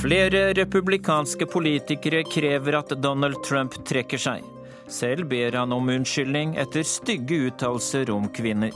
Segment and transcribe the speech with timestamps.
[0.00, 4.44] Flere republikanske politikere krever at Donald Trump trekker seg.
[4.88, 8.72] Selv ber han om unnskyldning etter stygge uttalelser om kvinner.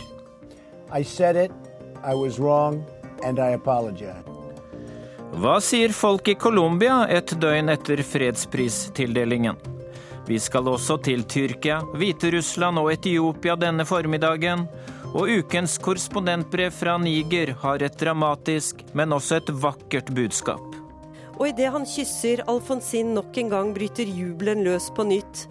[5.41, 9.57] Hva sier folk i Colombia et døgn etter fredspristildelingen?
[10.29, 14.69] Vi skal også til Tyrkia, Hviterussland og Etiopia denne formiddagen.
[15.15, 20.74] Og ukens korrespondentbrev fra Niger har et dramatisk, men også et vakkert budskap.
[21.39, 25.47] Og idet han kysser Alfonsin nok en gang, bryter jubelen løs på nytt.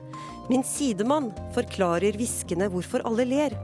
[0.49, 3.57] Min sidemann forklarer hviskende hvorfor alle ler.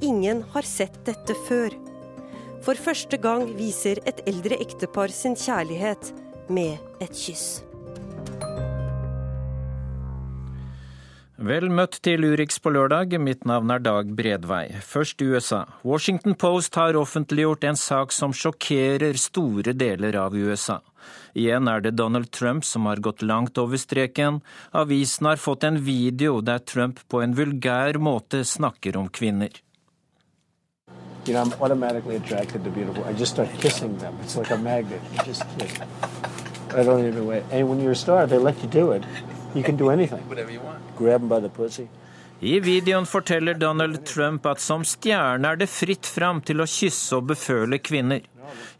[0.00, 1.74] Ingen har sett dette før.
[2.64, 6.12] For første gang viser et eldre ektepar sin kjærlighet
[6.52, 7.60] med et kyss.
[11.40, 14.66] Vel møtt til Urix på lørdag, mitt navn er Dag Bredvei.
[14.84, 15.62] Først USA.
[15.88, 20.82] Washington Post har offentliggjort en sak som sjokkerer store deler av USA.
[21.34, 24.40] Igjen er det Donald Trump som har gått langt over streken.
[24.72, 29.50] Avisen har fått en video der Trump på en vulgær måte snakker om kvinner.
[31.26, 33.04] You know, I'm automatically attracted to beautiful.
[33.04, 34.16] I just start kissing them.
[34.22, 35.02] It's like a magnet.
[35.12, 35.80] You just, like,
[36.74, 37.44] I don't even wait.
[37.52, 39.04] And when you're a star, they let you do it.
[39.54, 40.22] You can do anything.
[40.28, 40.78] Whatever you want.
[40.96, 41.88] Grab them by the pussy.
[42.42, 47.18] I videoen forteller Donald Trump at som stjerne er det fritt fram til å kysse
[47.18, 48.22] og beføle kvinner.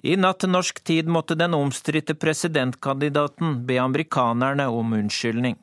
[0.02, 5.56] I natt norsk tid måtte den omstridte presidentkandidaten be amerikanerne om unnskyldning.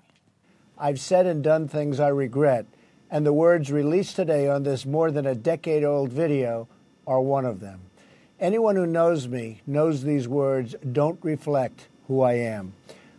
[8.39, 12.73] Anyone who knows me knows these words don't reflect who I am.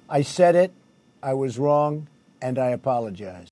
[0.09, 0.71] I said it,
[1.23, 2.07] I was wrong,
[2.41, 3.49] and I apologize.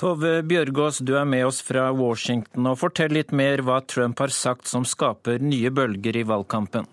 [0.00, 4.32] Tove Bjørgaas, du er med oss fra Washington, og fortell litt mer hva Trump har
[4.32, 6.86] sagt som skaper nye bølger i valgkampen.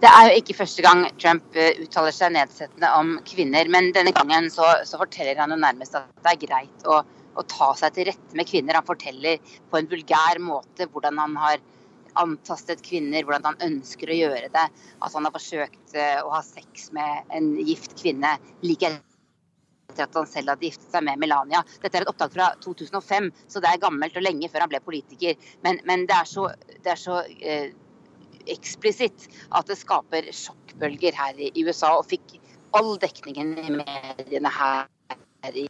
[0.00, 4.14] Det er jo ikke første gang Trump eh, uttaler seg nedsettende om kvinner, men denne
[4.16, 7.98] gangen så, så forteller han jo nærmest at det er greit å, å, ta seg
[7.98, 8.78] til rette med kvinner.
[8.80, 11.60] Han forteller på en vulgær måte hvordan han har
[12.16, 14.64] antastet kvinner, hvordan han ønsker å gjøre det.
[15.04, 18.94] At han har forsøkt eh, å ha sex med en gift kvinne like
[19.96, 21.62] etter at han selv hadde giftet seg med Melania.
[21.82, 24.82] Dette er et opptak fra 2005, så det er gammelt og lenge før han ble
[24.84, 25.48] politiker.
[25.66, 26.48] Men, men det er så,
[26.84, 27.72] det er så eh,
[28.52, 32.38] eksplisitt at det skaper sjokkbølger her i USA, og fikk
[32.76, 34.86] all dekningen i mediene her
[35.54, 35.68] i,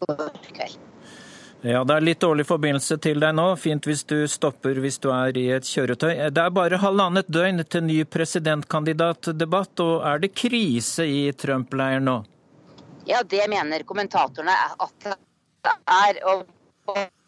[0.00, 0.78] går kveld.
[1.60, 3.50] Ja, det er litt dårlig forbindelse til deg nå.
[3.60, 6.14] Fint hvis du stopper hvis du er i et kjøretøy.
[6.32, 12.16] Det er bare halvannet døgn til ny presidentkandidatdebatt, og er det krise i Trump-leiren nå?
[13.08, 15.16] Ja, det mener kommentatorene at det
[15.86, 16.20] er.
[16.28, 16.46] og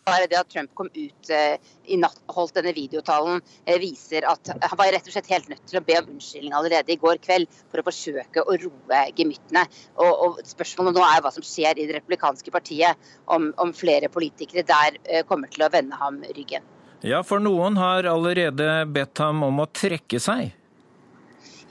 [0.07, 4.27] bare det at Trump kom ut eh, i natt og holdt denne videotalen, eh, viser
[4.29, 6.99] at han var rett og slett helt nødt til å be om unnskyldning allerede i
[7.01, 9.65] går kveld for å forsøke å roe gemyttene.
[9.97, 14.11] Og, og, Spørsmålet nå er hva som skjer i det republikanske partiet, om, om flere
[14.13, 16.67] politikere der eh, kommer til å vende ham ryggen.
[17.07, 20.53] Ja, for noen har allerede bedt ham om å trekke seg.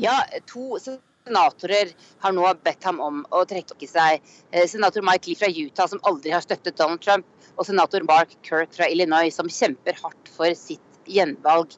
[0.02, 0.18] Ja,
[0.50, 0.80] to
[1.28, 4.22] senatorer har nå bedt ham om å trekke seg.
[4.52, 7.28] Eh, senator Mike Lee fra Utah, som aldri har støttet Donald Trump,
[7.58, 11.76] og senator Mark Kirk fra Illinois, som kjemper hardt for sitt gjenvalg.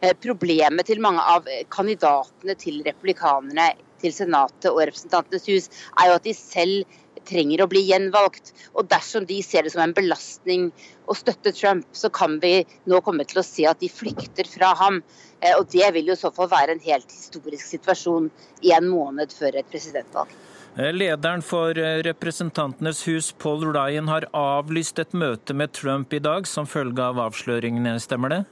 [0.00, 6.18] Eh, problemet til mange av kandidatene til republikanerne til Senatet og Representantenes hus, er jo
[6.18, 8.52] at de selv trenger å bli gjenvalgt.
[8.74, 10.70] Og dersom de ser det som en belastning
[11.06, 12.60] å støtte Trump, så kan vi
[12.90, 15.02] nå komme til å se at de flykter fra ham.
[15.40, 18.30] Eh, og det vil jo så fall være en helt historisk situasjon
[18.66, 20.32] i en måned før et presidentvalg.
[20.76, 26.20] Eh, lederen for eh, Representantenes hus, Paul Ryan, har avlyst et møte med Trump i
[26.20, 28.42] dag som følge av avsløringene, stemmer det?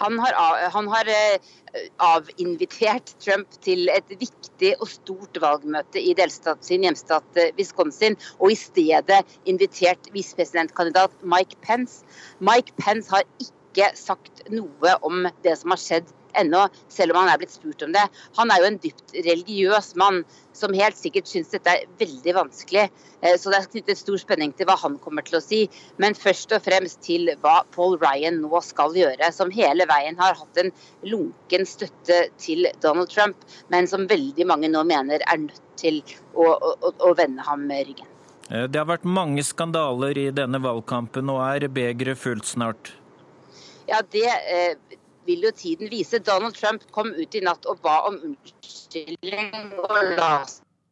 [0.00, 0.36] Han har,
[0.74, 1.10] han har,
[2.02, 8.58] avinvitert Trump til et viktig og stort valgmøte i delstat, sin hjemstat Wisconsin, og i
[8.58, 12.02] stedet invitert visepresidentkandidat Mike Pence.
[12.42, 17.32] Mike Pence har ikke sagt noe om det som har skjedd ennå, selv om han
[17.32, 18.06] er blitt spurt om det.
[18.38, 20.22] Han er jo en dypt religiøs mann
[20.56, 22.88] som helt sikkert syns dette er veldig vanskelig.
[23.22, 25.62] Eh, så det er knyttet stor spenning til hva han kommer til å si.
[26.02, 30.38] Men først og fremst til hva Paul Ryan nå skal gjøre, som hele veien har
[30.38, 30.72] hatt en
[31.06, 33.38] lunken støtte til Donald Trump,
[33.72, 36.02] men som veldig mange nå mener er nødt til
[36.34, 38.08] å, å, å vende ham ryggen.
[38.50, 42.94] Eh, det har vært mange skandaler i denne valgkampen, og er begeret fullt snart?
[43.90, 46.18] Ja, det eh, vil jo tiden vise.
[46.18, 50.34] Donald Trump kom ut i natt og ba om unnskyldning og la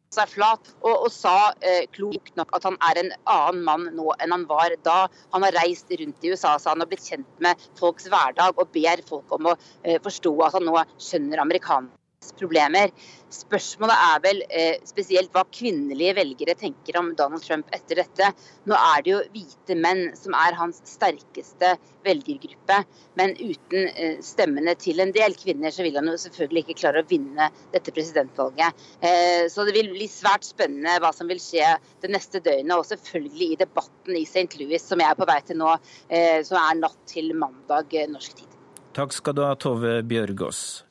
[0.09, 4.09] seg flat, og, og sa eh, klokt nok at han er en annen mann nå
[4.17, 5.03] enn han var da.
[5.35, 8.73] Han har reist rundt i USA, så han har blitt kjent med folks hverdag og
[8.73, 11.98] ber folk om å eh, forstå at han nå skjønner amerikanerne
[12.39, 12.91] problemer.
[13.29, 18.31] Spørsmålet er vel eh, spesielt hva kvinnelige velgere tenker om Donald Trump etter dette.
[18.69, 21.75] Nå er det jo hvite menn som er hans sterkeste
[22.07, 22.79] velgergruppe,
[23.19, 27.03] men uten eh, stemmene til en del kvinner, så vil han jo selvfølgelig ikke klare
[27.03, 28.85] å vinne dette presidentvalget.
[29.05, 32.87] Eh, så det vil bli svært spennende hva som vil skje det neste døgnet, og
[32.89, 34.49] selvfølgelig i debatten i St.
[34.59, 35.75] Louis, som jeg er på vei til nå,
[36.09, 38.59] eh, som er natt til mandag eh, norsk tid.
[38.97, 40.88] Takk skal du ha, Tove Bjørgaas.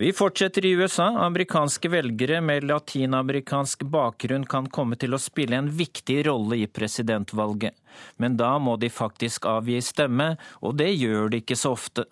[0.00, 1.06] Vi fortsetter i USA.
[1.18, 7.76] Amerikanske velgere med latinamerikansk bakgrunn kan komme til å spille en viktig rolle i presidentvalget.
[8.16, 10.30] Men da må de faktisk avgi stemme,
[10.64, 12.06] og det gjør de ikke så ofte.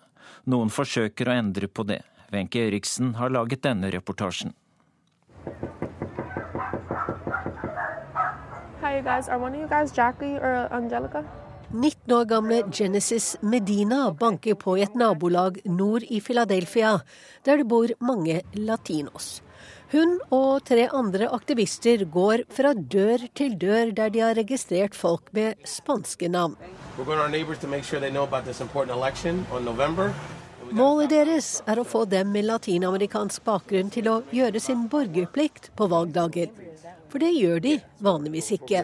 [0.45, 2.03] Noen forsøker å endre på det.
[2.29, 4.53] Wenche Eriksen har laget denne reportasjen.
[8.85, 9.27] Hi, you guys.
[9.27, 11.25] Are one of Jackie or Angelica?
[11.71, 16.95] 19 år gamle Genesis Medina banker på i et nabolag nord i Philadelphia,
[17.45, 19.43] der det bor mange latinos.
[19.91, 25.29] Hun og tre andre aktivister går fra dør til dør der de har registrert folk
[25.33, 26.57] med spanske navn.
[30.69, 35.89] Målet deres er å få dem med latinamerikansk bakgrunn til å gjøre sin borgerplikt på
[35.89, 36.49] valgdager.
[37.09, 37.71] For det gjør de
[38.05, 38.83] vanligvis ikke.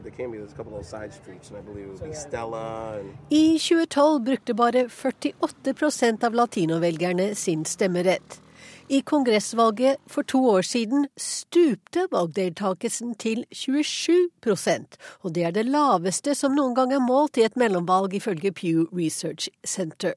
[3.29, 8.41] I 2012 brukte bare 48% av latinovelgerne sin stemmerett.
[8.89, 16.35] I kongressvalget for to år siden stupte valgdeltakelsen til 27% og det er det laveste
[16.37, 20.13] som noen gang er målt i et mellomvalg, ifølge Pew Research Center.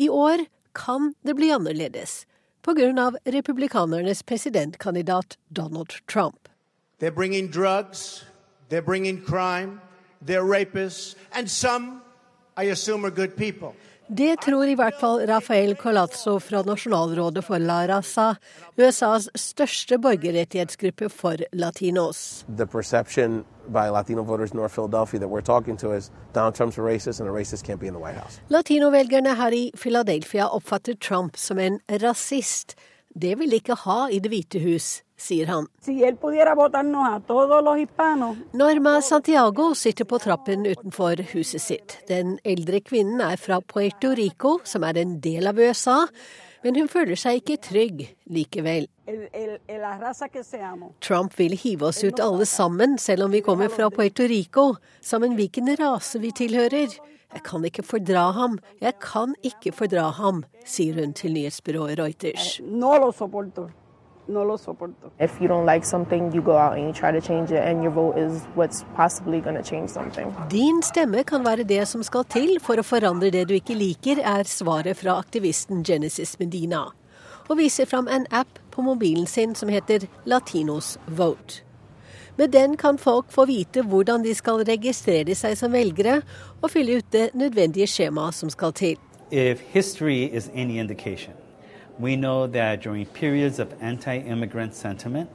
[0.00, 2.22] I år kan det bli annerledes
[2.62, 3.16] pga.
[3.26, 6.48] republikanernes presidentkandidat Donald Trump.
[6.98, 8.24] They're bringing drugs,
[8.68, 9.80] they're bringing crime,
[10.20, 12.02] they're rapists, and some,
[12.56, 13.36] I assume, are good.
[14.12, 18.34] Det tror i hvert fall Rafael Colazzo fra Nasjonalrådet for La Raza,
[18.76, 22.42] USAs største borgerrettighetsgruppe for latinos.
[28.12, 28.44] Latino.
[28.52, 32.76] Latinovelgerne her i Philadelphia oppfatter Trump som en rasist.
[33.16, 35.68] Det vil de ikke ha i Det hvite hus, sier han.
[38.52, 41.98] Norma Santiago sitter på trappen utenfor huset sitt.
[42.10, 46.00] Den eldre kvinnen er fra Puerto Rico, som er en del av USA.
[46.62, 48.86] Men hun føler seg ikke trygg likevel.
[51.02, 54.68] Trump vil hive oss ut alle sammen, selv om vi kommer fra Puerto Rico.
[55.02, 56.94] Sammen hvilken rase vi tilhører.
[57.32, 62.58] Jeg kan ikke fordra ham, jeg kan ikke fordra ham, sier hun til nyhetsbyrået Reuters.
[62.60, 63.81] Eh,
[64.28, 65.10] no lo soporto.
[65.20, 67.82] If you don't like something, you go out and you try to change it, and
[67.82, 70.34] your vote is what's possibly going to change something.
[70.50, 74.22] Din stemme kan være det som skal til for å forandre det du ikke liker,
[74.22, 76.84] er svaret fra aktivisten Genesis Medina.
[77.48, 81.62] Og viser fram en app på mobilen sin som heter Latinos Vote.
[82.36, 86.22] Med den kan folk få vite hvordan de skal registrere seg som velgere,
[86.62, 88.96] og fylle ut det nødvendige skjemaet som skal til.
[89.30, 91.34] If history is any indication,
[91.98, 95.28] we know that during periods of anti-immigrant sentiment,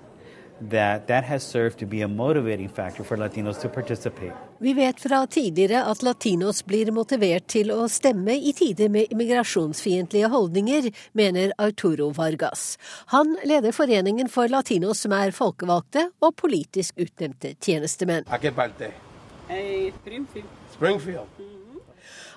[0.69, 4.33] that that has served to be a motivating factor for Latinos to participate.
[4.59, 10.31] Vi vet fra tidligere at latinos blir motivert til å stemme i tider med immigrasjonsfiendtlige
[10.33, 12.77] holdninger, mener Arturo Vargas.
[13.13, 18.25] Han leder Foreningen for latinos som er folkevalgte og politisk utnevnte tjenestemenn.
[20.73, 21.46] Springfield.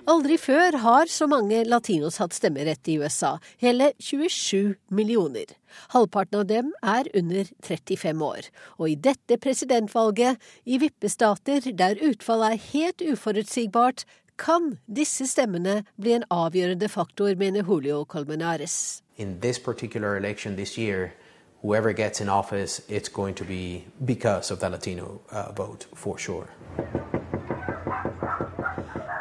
[0.09, 5.53] Aldri før har så mange latinos hatt stemmerett i USA, hele 27 millioner.
[5.93, 8.49] Halvparten av dem er under 35 år.
[8.79, 14.07] Og i dette presidentvalget, i vippestater der utfallet er helt uforutsigbart,
[14.41, 19.03] kan disse stemmene bli en avgjørende faktor, mener Julio Colmenares.
[19.19, 21.13] In this particular election this year,
[21.61, 26.17] whoever gets in office, it's going to be because of the Latino uh, vote, for
[26.17, 26.49] sure.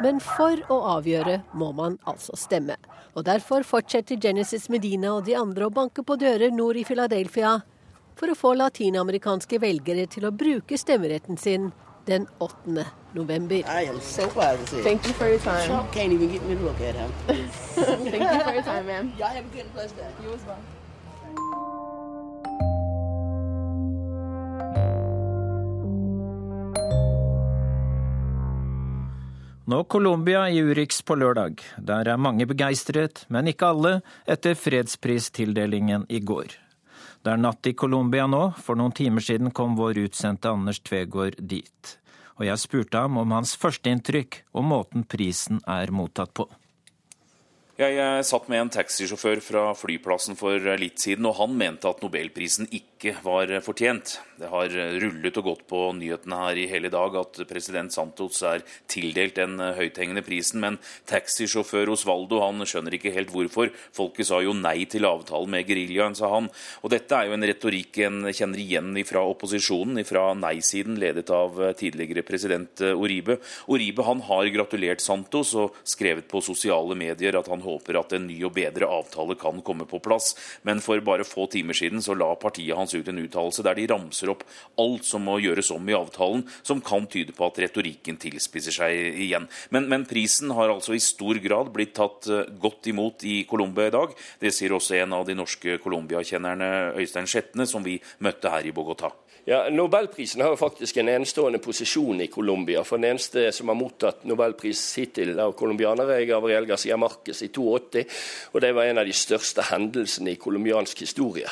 [0.00, 2.78] Men for å avgjøre må man altså stemme.
[3.12, 7.58] Og derfor fortsetter Genesis Medina og de andre å banke på dører nord i Philadelphia
[8.16, 11.70] for å få latinamerikanske velgere til å bruke stemmeretten sin
[12.08, 12.84] den 8.
[13.14, 13.62] november.
[14.00, 14.28] So
[14.82, 15.66] Thank you for your time.
[15.66, 17.12] Trump can't even get me to look at him.
[17.28, 19.12] Thank you for your time, ma'am.
[19.18, 20.08] Y'all have a good blessed day.
[20.22, 20.58] You as well.
[29.68, 31.60] Nå Colombia i Urix på lørdag.
[31.76, 33.92] Der er mange begeistret, men ikke alle,
[34.24, 36.54] etter fredspristildelingen i går.
[37.20, 38.54] Det er natt i Colombia nå.
[38.56, 41.92] For noen timer siden kom vår utsendte Anders Tvegård dit.
[42.40, 46.48] Og jeg spurte ham om hans førsteinntrykk og måten prisen er mottatt på.
[47.80, 52.68] Jeg satt med en taxisjåfør fra flyplassen for litt siden, og han mente at nobelprisen
[52.68, 52.89] ikke
[53.22, 54.20] var fortjent.
[54.36, 58.62] Det har rullet og gått på nyhetene her i hele dag at president Santos er
[58.88, 60.78] tildelt den høythengende prisen, men
[61.08, 63.72] taxisjåfør Osvaldo han skjønner ikke helt hvorfor.
[63.96, 66.48] Folket sa jo nei til avtalen med geriljaen, sa han.
[66.84, 71.56] Og dette er jo en retorikk en kjenner igjen fra opposisjonen, fra nei-siden, ledet av
[71.80, 73.38] tidligere president Oribe.
[73.72, 78.28] Oribe han har gratulert Santos og skrevet på sosiale medier at han håper at en
[78.28, 80.32] ny og bedre avtale kan komme på plass.
[80.68, 83.86] Men for bare få timer siden så la partiet hans ut en uttalelse der de
[83.90, 84.44] ramser opp
[84.80, 89.20] alt som må gjøres om i avtalen, som kan tyde på at retorikken tilspisser seg
[89.26, 89.48] igjen.
[89.70, 93.90] Men, men prisen har altså i stor grad blitt tatt eh, godt imot i Colombia
[93.90, 94.14] i dag.
[94.40, 96.70] Det sier også en av de norske Colombia-kjennerne,
[97.00, 99.12] Øystein Skjetne, som vi møtte her i Bogotá.
[99.48, 102.82] Ja, Nobelprisen har jo faktisk en enestående posisjon i Colombia.
[102.84, 107.48] For den eneste som har mottatt nobelpris hittil av colombianere, er Gabriel Garcia Marquez i
[107.48, 108.04] 82.
[108.52, 111.48] Og det var en av de største hendelsene i colombiansk historie.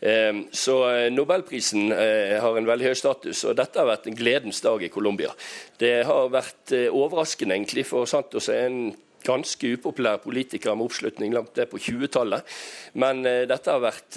[0.00, 4.16] Ehm, så eh, Nobelprisen eh, har en veldig høy status, og dette har vært en
[4.16, 5.30] gledens dag i Colombia.
[5.78, 8.82] Det har vært eh, overraskende egentlig for Santos er en
[9.20, 12.46] ganske upopulær politiker med oppslutning langt ned på 20-tallet,
[12.96, 14.16] men dette har vært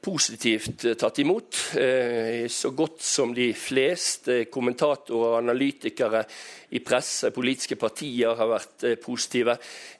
[0.00, 1.56] positivt eh, tatt imot.
[1.76, 6.24] Eh, så godt som de fleste kommentatorer og analytikere
[6.76, 9.58] i presse, politiske partier, har vært eh, positive.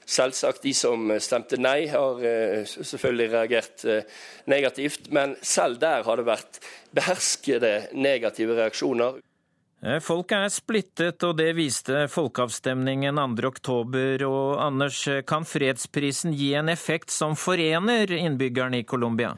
[0.09, 2.21] Selvsagt de som stemte nei, har
[2.65, 3.83] selvfølgelig reagert
[4.49, 5.11] negativt.
[5.13, 6.57] Men selv der har det vært
[6.97, 9.19] beherskede negative reaksjoner.
[10.01, 14.25] Folk er splittet, og det viste folkeavstemningen 2.10.
[14.25, 19.35] Og Anders, kan fredsprisen gi en effekt som forener innbyggerne i Colombia?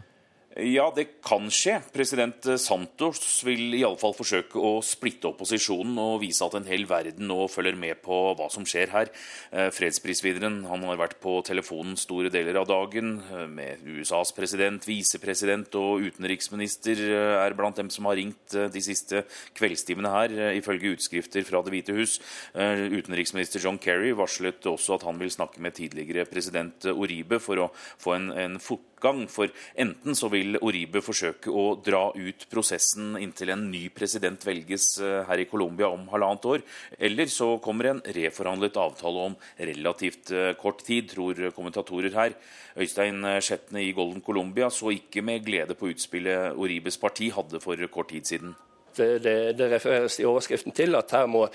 [0.59, 1.77] Ja, det kan skje.
[1.95, 7.45] President Santos vil iallfall forsøke å splitte opposisjonen og vise at en hel verden nå
[7.47, 9.11] følger med på hva som skjer her.
[9.55, 14.83] Eh, fredsprisvinneren han har vært på telefonen store deler av dagen eh, med USAs president,
[14.83, 19.23] visepresident og utenriksminister eh, er blant dem som har ringt de siste
[19.55, 22.17] kveldstimene her, ifølge utskrifter fra Det hvite hus.
[22.51, 27.71] Utenriksminister John Kerry varslet også at han vil snakke med tidligere president Oribe for å
[28.01, 29.27] få en, en fot motgang.
[29.29, 34.99] For enten så vil Oribe forsøke å dra ut prosessen inntil en ny president velges
[34.99, 36.61] eh, her i Colombia om halvannet år,
[36.99, 42.35] eller så kommer en reforhandlet avtale om relativt eh, kort tid, tror kommentatorer her.
[42.77, 47.75] Øystein Sjetne i Golden Colombia så ikke med glede på utspillet Oribes parti hadde for
[47.91, 48.55] kort tid siden.
[48.91, 51.45] Det, det, det, refereres i overskriften til at her må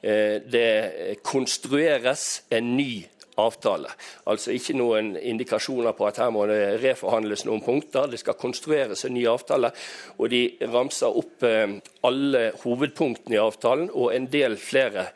[0.00, 3.04] eh, det konstrueres en ny
[3.40, 3.90] avtale.
[4.30, 8.08] Altså ikke noen indikasjoner på at her må det reforhandles noen punkter.
[8.10, 9.72] Det skal konstrueres en ny avtale.
[10.18, 11.76] Og de ramser opp eh,
[12.08, 15.10] alle hovedpunktene i avtalen, og en del flere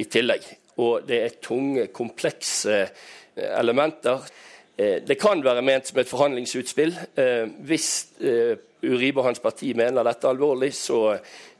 [0.00, 0.48] i tillegg.
[0.82, 3.06] Og det er tunge, komplekse eh,
[3.52, 4.26] elementer.
[4.76, 6.96] Eh, det kan være ment som et forhandlingsutspill.
[7.68, 7.90] Hvis
[8.86, 11.16] Uribe og hans parti mener dette alvorlig, så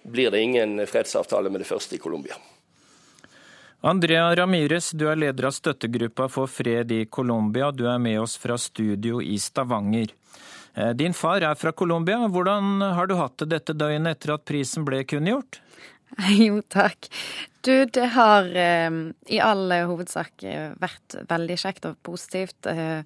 [0.06, 2.36] blir det ingen fredsavtale med det første i Colombia.
[3.80, 7.68] Andrea Ramires, du er leder av støttegruppa for fred i Colombia.
[7.70, 10.14] Du er med oss fra studio i Stavanger.
[10.74, 12.18] Eh, din far er fra Colombia.
[12.28, 15.60] Hvordan har du hatt det dette døgnet etter at prisen ble kunngjort?
[16.46, 17.08] Jo, takk.
[17.66, 18.90] Du, det har eh,
[19.28, 22.70] i all hovedsak eh, vært veldig kjekt og positivt.
[22.70, 23.04] Eh,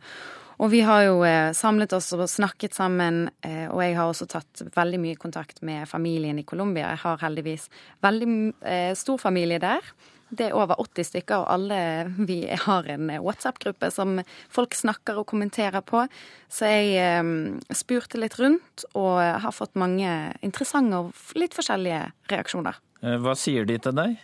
[0.60, 4.28] og vi har jo eh, samlet oss og snakket sammen, eh, og jeg har også
[4.30, 6.92] tatt veldig mye kontakt med familien i Colombia.
[6.92, 7.66] Jeg har heldigvis
[8.04, 9.92] veldig stor familie der.
[10.30, 11.80] Det er over 80 stykker, og alle
[12.28, 14.20] vi har en WhatsApp-gruppe som
[14.52, 16.04] folk snakker og kommenterer på.
[16.50, 17.34] Så jeg eh,
[17.74, 20.14] spurte litt rundt, og har fått mange
[20.46, 22.78] interessante og litt forskjellige reaksjoner.
[23.02, 24.18] Eh, hva sier de til deg?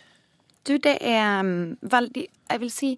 [0.67, 2.89] Du, det er um, veldig Jeg vil si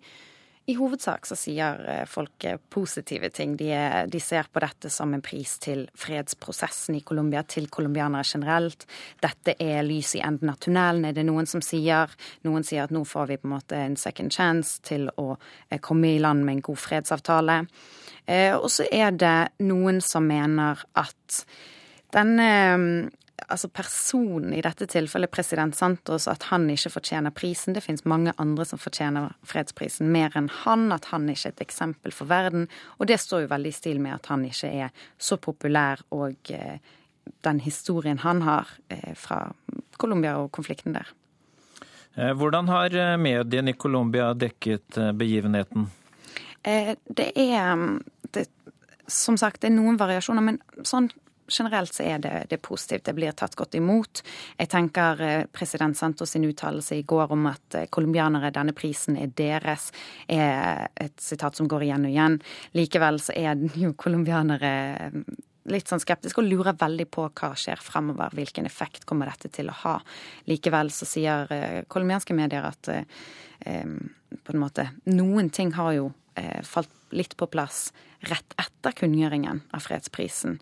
[0.70, 3.56] i hovedsak så sier eh, folk eh, positive ting.
[3.58, 3.72] De,
[4.12, 8.86] de, ser på dette som en pris til fredsprosessen i Colombia, til colombianere generelt.
[9.24, 12.14] Dette er lys i enden av tunnelen, er det noen som sier.
[12.46, 15.80] Noen sier at nå får vi på en måte en second chance til å eh,
[15.82, 17.64] komme i land med en god fredsavtale.
[18.30, 21.38] Og så er det noen som mener at
[22.14, 23.10] denne
[23.48, 27.76] altså personen, i dette tilfellet president Santos, at han ikke fortjener prisen.
[27.76, 30.90] Det finnes mange andre som fortjener fredsprisen mer enn han.
[30.96, 32.68] At han ikke er et eksempel for verden.
[32.98, 36.52] Og det står jo veldig i stil med at han ikke er så populær og
[36.54, 36.82] eh,
[37.46, 39.42] den historien han har eh, fra
[40.02, 41.08] Colombia og konflikten der.
[42.16, 45.90] Eh, hvordan har mediene i Colombia dekket begivenheten?
[46.60, 47.76] Det er
[48.36, 48.46] det,
[49.08, 51.08] Som sagt, det er noen variasjoner, men sånn
[51.52, 53.06] generelt så er det, det positivt.
[53.06, 54.24] Det blir tatt godt imot.
[54.58, 59.34] Jeg tenker eh, president Santos sin uttalelse i går om at colombianere, denne prisen er
[59.36, 59.90] deres,
[60.28, 62.40] er et sitat som går igjen og igjen.
[62.78, 64.74] Likevel så er jo colombianere
[65.70, 68.34] litt sånn skeptisk og lurer veldig på hva skjer fremover.
[68.36, 69.96] Hvilken effekt kommer dette til å ha?
[70.50, 73.86] Likevel så sier eh, colombianske medier at eh,
[74.44, 77.90] på en måte noen ting har jo eh, falt litt på plass
[78.30, 80.60] rett etter kunngjøringen av fredsprisen.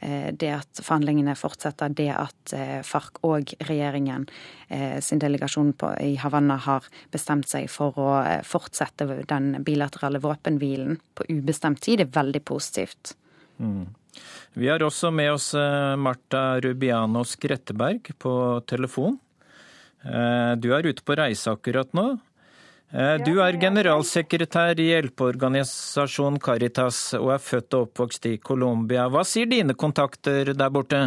[0.00, 4.28] Eh, det at forhandlingene fortsetter, det at eh, FARC og regjeringen
[4.70, 8.10] eh, sin delegasjon på, i Havanna har bestemt seg for å
[8.46, 13.16] fortsette den bilaterale våpenhvilen på ubestemt tid, er veldig positivt.
[13.58, 13.88] Mm.
[14.58, 15.50] Vi har også med oss
[15.98, 18.32] Marta Rubiano Skretteberg på
[18.66, 19.18] telefon.
[20.02, 22.06] Du er ute på reise akkurat nå.
[22.88, 29.08] Eh, du er generalsekretær i hjelpeorganisasjonen Caritas og er født og oppvokst i Colombia.
[29.12, 31.02] Hva sier dine kontakter der borte?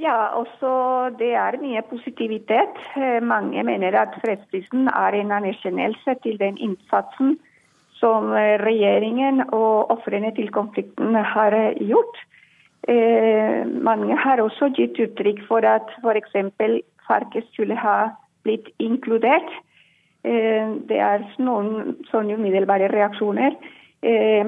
[0.00, 2.78] Ja, også det er mye positivitet.
[3.22, 7.36] Mange mener at fredsprisen er en anerkjennelse til den innsatsen
[8.00, 12.22] som eh, regjeringen og ofrene til konflikten har eh, gjort.
[12.88, 16.38] Eh, mange har også gitt uttrykk for at f.eks.
[17.06, 18.12] Farkes skulle ha
[18.46, 19.50] blitt inkludert.
[20.22, 23.54] Det er noen sånne umiddelbare reaksjoner.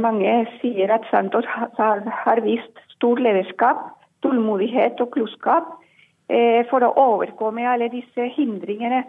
[0.00, 3.80] Mange sier at Santos har vist stor lederskap,
[4.24, 5.70] tålmodighet og klokskap
[6.68, 9.02] for å overkomme alle disse hindringene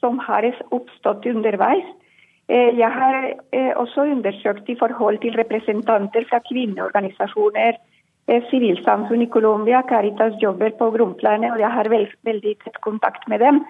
[0.00, 1.88] som har oppstått underveis.
[2.50, 3.16] Eh, jeg har
[3.54, 7.76] eh, også undersøkt i forhold til representanter fra kvinneorganisasjoner,
[8.26, 9.84] eh, sivilsamfunn i Colombia.
[9.88, 13.62] Caritas jobber på grunnplanet, og jeg har veld, veldig tett kontakt med dem.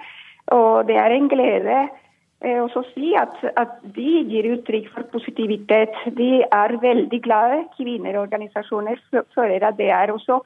[0.56, 1.76] Og det er en glede
[2.40, 5.92] å si at, at, de gir uttrykk for positivitet.
[6.16, 7.66] De er veldig glade.
[7.76, 9.00] Kvinneorganisasjoner
[9.34, 10.40] føler at det er også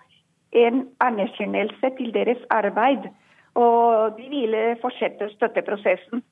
[0.55, 3.07] en anerkjennelse til deres arbeid.
[3.55, 6.25] Og de vil fortsette å støtte prosessen.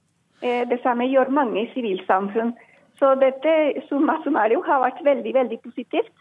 [0.43, 2.55] Eh, det samme gjør mange i sivilsamfunn.
[2.99, 6.13] Så dette summa summario har vært veldig, veldig positivt.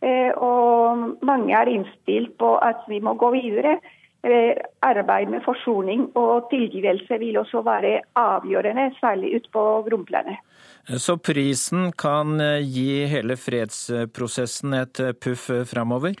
[0.00, 3.78] Eh, og mange er innstilt på at vi må gå videre.
[4.28, 10.36] Eh, arbeid med forsoning og tilgivelse vil også være avgjørende, særlig ute på grunnplanet.
[11.00, 16.20] Så prisen kan gi hele fredsprosessen et puff framover?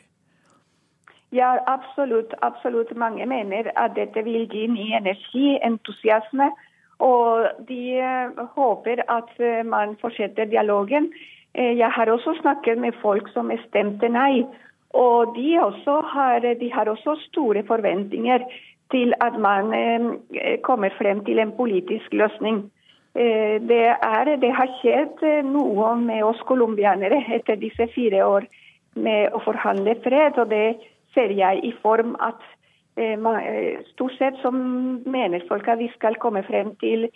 [1.32, 2.32] Ja, absolutt.
[2.42, 2.96] absolutt.
[2.96, 6.48] Mange mener at dette vil gi ny energi, entusiasme
[6.98, 11.12] og de eh, håper at eh, man fortsetter dialogen.
[11.54, 14.46] Eh, jeg har også snakket med folk som stemte nei.
[14.96, 18.44] Og de, har, de har også store forventninger
[18.90, 19.72] til at man
[20.62, 22.70] kommer frem til en politisk løsning.
[23.14, 28.46] Det, er, det har skjedd noe med oss colombianere etter disse fire år
[28.96, 30.40] med å forhandle fred.
[30.40, 30.78] Og det
[31.12, 32.40] ser jeg i form at
[32.98, 37.06] Eh, eh, stort sett så mener folk at vi skal komme frem til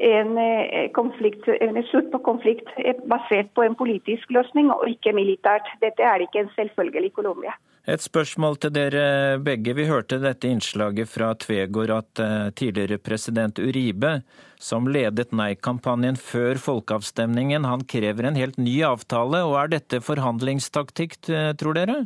[0.00, 2.68] en, eh, konflikt, en slutt på konflikt
[3.08, 5.68] basert på en politisk løsning og ikke militært.
[5.80, 7.56] Dette er ikke en selvfølgelig i Colombia.
[7.88, 9.74] Et spørsmål til dere begge.
[9.74, 14.22] Vi hørte dette innslaget fra Tvegård at tidligere president Uribe,
[14.60, 19.40] som ledet nei-kampanjen før folkeavstemningen, han krever en helt ny avtale.
[19.48, 21.16] Og er dette forhandlingstaktikk,
[21.56, 22.04] tror dere?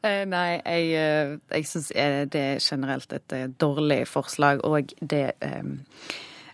[0.00, 1.90] Eh, nei, jeg, eh, jeg syns
[2.32, 5.34] det er generelt et eh, dårlig forslag, og det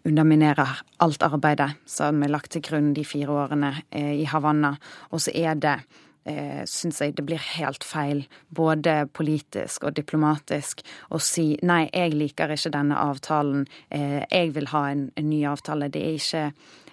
[0.06, 4.76] underminerer alt arbeidet som er lagt til grunn de fire årene i Havanna.
[5.10, 5.80] Og så er det
[6.26, 12.16] eh, syns jeg det blir helt feil, både politisk og diplomatisk, å si nei, jeg
[12.16, 15.90] liker ikke denne avtalen, eh, jeg vil ha en, en, ny avtale.
[15.92, 16.44] Det er ikke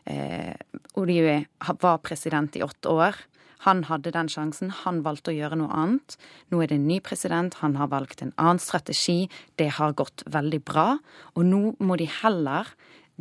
[0.09, 0.53] eh,
[0.99, 1.43] Uribe
[1.81, 3.21] var president i åtte år.
[3.63, 6.17] Han hadde den sjansen, han valgte å gjøre noe annet.
[6.51, 9.29] Nå er det en ny president, han har valgt en annen strategi.
[9.55, 10.97] Det har gått veldig bra.
[11.39, 12.73] Og nå må de heller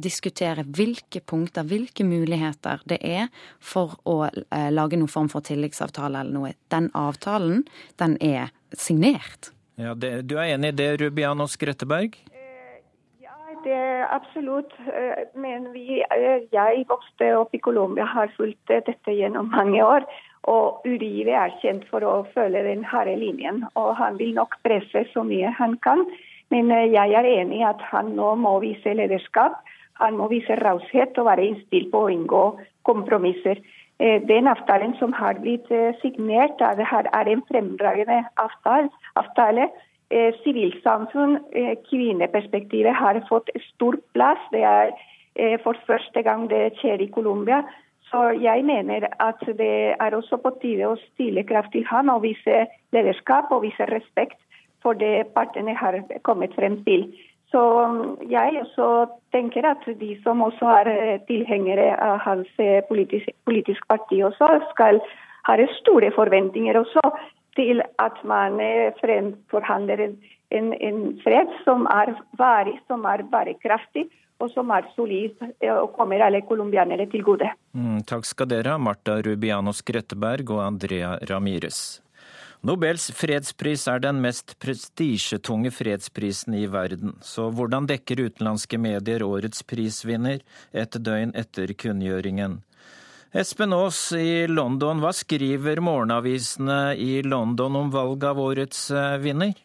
[0.03, 6.25] diskutere hvilke punkter, hvilke muligheter det er for å eh, lage noen form for tilleggsavtale
[6.25, 6.55] eller noe.
[6.73, 7.65] Den avtalen,
[8.03, 9.53] den er signert.
[9.81, 12.19] Ja, det, Du er enig i det, Rubiano Skretteberg?
[13.23, 14.75] Ja, det er absolutt.
[14.87, 20.07] Eh, men vi, eh, jeg vokste opp i Colombia, har fulgt dette gjennom mange år.
[20.51, 25.05] Og Uribe er kjent for å følge den harde linjen, og han vil nok presse
[25.13, 26.03] så mye han kan.
[26.51, 29.63] Men eh, jeg er enig i at han nå må vise lederskap.
[30.01, 32.43] Han må vise raushet og være innstilt på å inngå
[32.89, 33.61] kompromisser.
[33.99, 38.25] Eh, den avtalen som har blitt eh, signert, er en fremdragende
[39.17, 39.71] avtale.
[40.43, 41.39] Sivilsamfunn,
[41.89, 44.43] kvinneperspektivet, har fått stor plass.
[44.53, 44.91] Det er
[45.65, 47.63] for første gang det skjer i Colombia.
[48.13, 52.27] Så jeg mener at det er også på tide å stille krav til han og
[52.27, 54.37] vise lederskap og vise respekt
[54.83, 57.07] for det partene har kommet frem til.
[57.53, 58.89] Så um, jeg også
[59.35, 64.49] tenker at de som også er eh, tilhengere av hans eh, politisk, politisk parti også,
[64.73, 65.03] skal
[65.49, 67.03] ha store forventninger også
[67.59, 74.09] til at man eh, fremforhandler en, en fred som er varig, som er bærekraftig
[74.43, 75.37] og som er solid
[75.71, 77.47] og kommer alle colombianere til gode.
[77.79, 82.01] Mm, takk skal dere ha, Marta Rubianos Grøtteberg og Andrea Ramires.
[82.63, 89.65] Nobels fredspris er den mest prestisjetunge fredsprisen i verden, så hvordan dekker utenlandske medier årets
[89.67, 92.61] prisvinner et døgn etter kunngjøringen?
[93.35, 99.59] Espen Aas i London, hva skriver morgenavisene i London om valget av årets eh, vinner?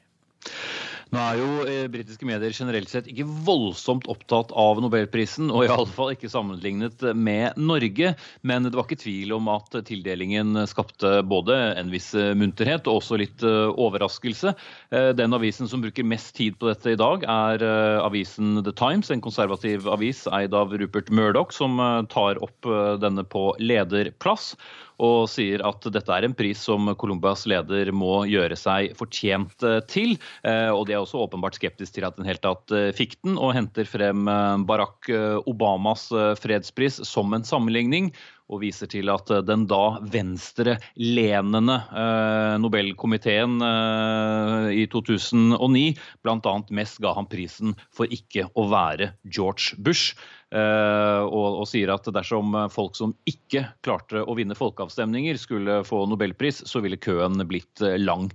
[1.13, 5.69] Nå er jo eh, britiske medier generelt sett ikke voldsomt opptatt av nobelprisen, og i
[5.71, 8.13] alle fall ikke sammenlignet med Norge.
[8.47, 13.19] Men det var ikke tvil om at tildelingen skapte både en viss munterhet og også
[13.21, 14.53] litt eh, overraskelse.
[14.91, 18.75] Eh, den avisen som bruker mest tid på dette i dag, er eh, avisen The
[18.75, 23.49] Times, en konservativ avis eid av Rupert Murdoch, som eh, tar opp eh, denne på
[23.63, 24.55] lederplass
[25.03, 29.79] og sier at dette er en pris som Colombias leder må gjøre seg fortjent eh,
[29.89, 30.15] til.
[30.47, 33.37] Eh, og de er også åpenbart skeptisk til at den helt tatt eh, fikk den,
[33.37, 34.25] og henter frem
[34.67, 35.09] Barack
[35.47, 36.07] Obamas
[36.41, 38.11] fredspris som en sammenligning
[38.47, 45.83] og viser til at den da venstrelenende eh, Nobelkomiteen eh, i 2009
[46.23, 46.55] bl.a.
[46.79, 50.15] mest ga ham prisen for ikke å være George Bush.
[50.55, 56.05] Eh, og, og, sier at dersom folk som ikke klarte å vinne folkeavstemninger, skulle få
[56.07, 58.29] nobelpris, så ville køen blitt eh, lang.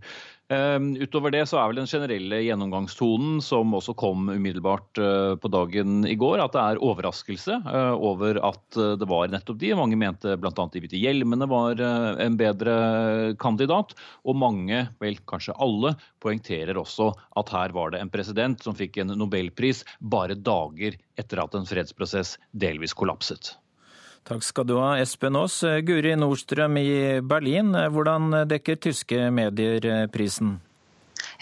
[0.52, 5.50] Ehm, utover det så er vel den generelle gjennomgangstonen, som også kom umiddelbart eh, på
[5.52, 9.72] dagen i går, at det er overraskelse eh, over at eh, det var nettopp de.
[9.78, 10.66] Mange mente bl.a.
[10.74, 12.74] hvite hjelmene var en bedre
[13.40, 13.96] kandidat.
[14.28, 19.00] Og mange, vel kanskje alle, poengterer også at her var det en president som fikk
[19.00, 23.54] en nobelpris bare dager etter at en fredsprosess delvis kollapset.
[24.28, 25.60] Takk skal du ha, Espen Aas.
[25.82, 26.90] Guri Nordstrøm i
[27.26, 30.60] Berlin, hvordan dekker tyske medier prisen?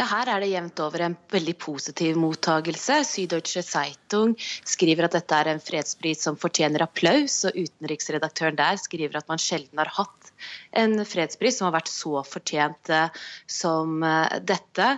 [0.00, 3.02] Ja, Her er det jevnt over en veldig positiv mottagelse.
[3.04, 9.20] Süddeutsche Zeitung skriver at dette er en fredspris som fortjener applaus, og utenriksredaktøren der skriver
[9.20, 10.32] at man sjelden har hatt
[10.80, 13.20] en fredspris som har vært så fortjent eh,
[13.60, 14.88] som eh, dette.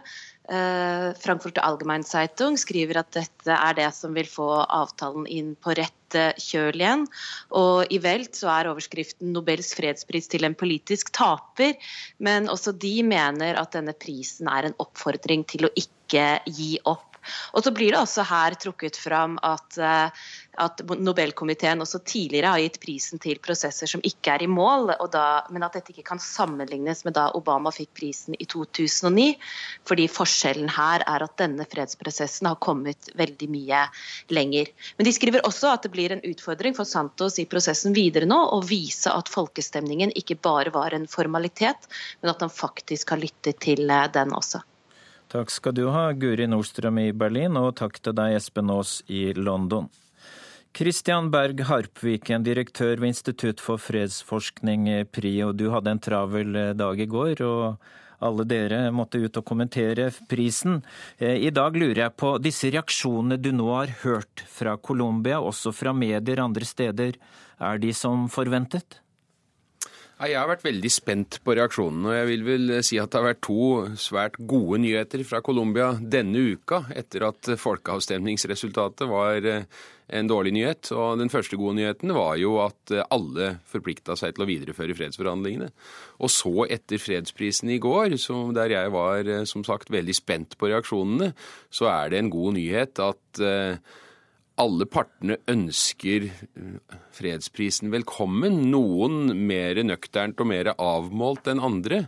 [0.50, 5.76] Eh, Frankfurter Allgemein Zeitung skriver at dette er det som vil få avtalen inn på
[5.78, 7.07] rett eh, kjøl igjen.
[7.55, 11.78] Og i Welt så er overskriften 'Nobels fredspris til en politisk taper'.
[12.18, 17.12] Men også de mener at denne prisen er en oppfordring til å ikke gi opp.
[17.52, 20.24] Og så blir det også her trukket fram at, eh,
[20.62, 25.44] at Nobelkomiteen også tidligere har gitt prisen til prosesser som ikke er i mål, da,
[25.52, 29.37] men at dette ikke kan sammenlignes med da Obama fikk prisen i 2009.
[29.88, 33.85] Fordi forskjellen her er at denne fredsprosessen har kommet veldig mye
[34.32, 34.72] lenger.
[34.98, 38.40] Men de skriver også at det blir en utfordring for Santos i prosessen videre nå
[38.56, 41.88] å vise at folkestemningen ikke bare var en formalitet,
[42.20, 44.62] men at han faktisk har lyttet til eh, den også.
[45.33, 49.31] Takk skal du ha, Guri Nordstrøm i Berlin, og takk til deg, Espen Aas i
[49.33, 49.87] London.
[50.77, 55.55] Christian Berg Harpviken, direktør ved Institutt for fredsforskning, PRIO.
[55.57, 57.81] Du hadde en travel dag i går, og
[58.29, 60.83] alle dere måtte ut og kommentere prisen.
[61.16, 65.73] Eh, I dag lurer jeg på disse reaksjonene du nå har hørt fra Colombia, også
[65.73, 67.16] fra medier andre steder.
[67.57, 69.01] Er de som forventet?
[70.22, 73.24] Jeg har vært veldig spent på reaksjonen, og jeg vil vel si at det har
[73.32, 73.64] vært to
[73.98, 79.66] svært gode nyheter fra Colombia denne uka, etter at folkeavstemningsresultatet var eh,
[80.14, 80.92] en dårlig nyhet.
[80.94, 84.94] Og den første gode nyheten var jo at eh, alle forplikta seg til å videreføre
[85.00, 85.72] fredsforhandlingene.
[86.22, 88.14] Og så, etter fredsprisen i går,
[88.54, 91.32] der jeg var eh, som sagt veldig spent på reaksjonene,
[91.66, 93.42] så er det en god nyhet at
[94.60, 98.60] alle partene ønsker eh, fredsprisen velkommen.
[98.72, 102.04] Noen mer nøkternt og mer avmålt enn andre.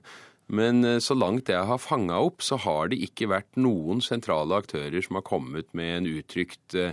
[0.53, 4.61] Men eh, så langt jeg har fanga opp, så har det ikke vært noen sentrale
[4.61, 6.93] aktører som har kommet med en uttrykt eh,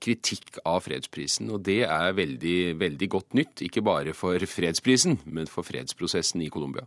[0.00, 1.50] kritikk av fredsprisen.
[1.52, 6.50] Og det er veldig, veldig godt nytt, ikke bare for fredsprisen, men for fredsprosessen i
[6.52, 6.86] Colombia.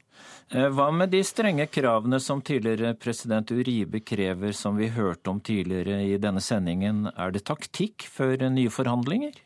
[0.49, 5.41] Eh, hva med de strenge kravene som tidligere president Uribe krever, som vi hørte om
[5.41, 7.07] tidligere i denne sendingen?
[7.13, 9.39] Er det taktikk før nye forhandlinger?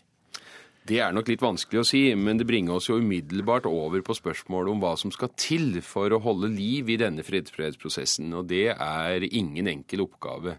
[0.88, 4.16] Det er nok litt vanskelig å si, men det bringer oss jo umiddelbart over på
[4.16, 8.70] spørsmålet om hva som skal til for å holde liv i denne fredsprosessen, og det
[8.72, 10.56] er ingen enkel oppgave.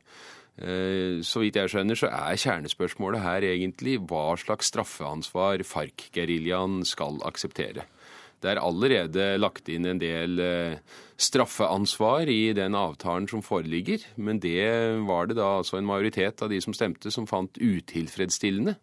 [0.59, 7.23] Eh, så vidt jeg skjønner, så er kjernespørsmålet her egentlig hva slags straffeansvar FARC-geriljaen skal
[7.29, 7.87] akseptere.
[8.39, 14.39] Det er allerede lagt inn en del eh, straffeansvar i den avtalen som foreligger, men
[14.43, 14.67] det
[15.07, 18.77] var det da altså en majoritet av de som stemte, som fant utilfredsstillende.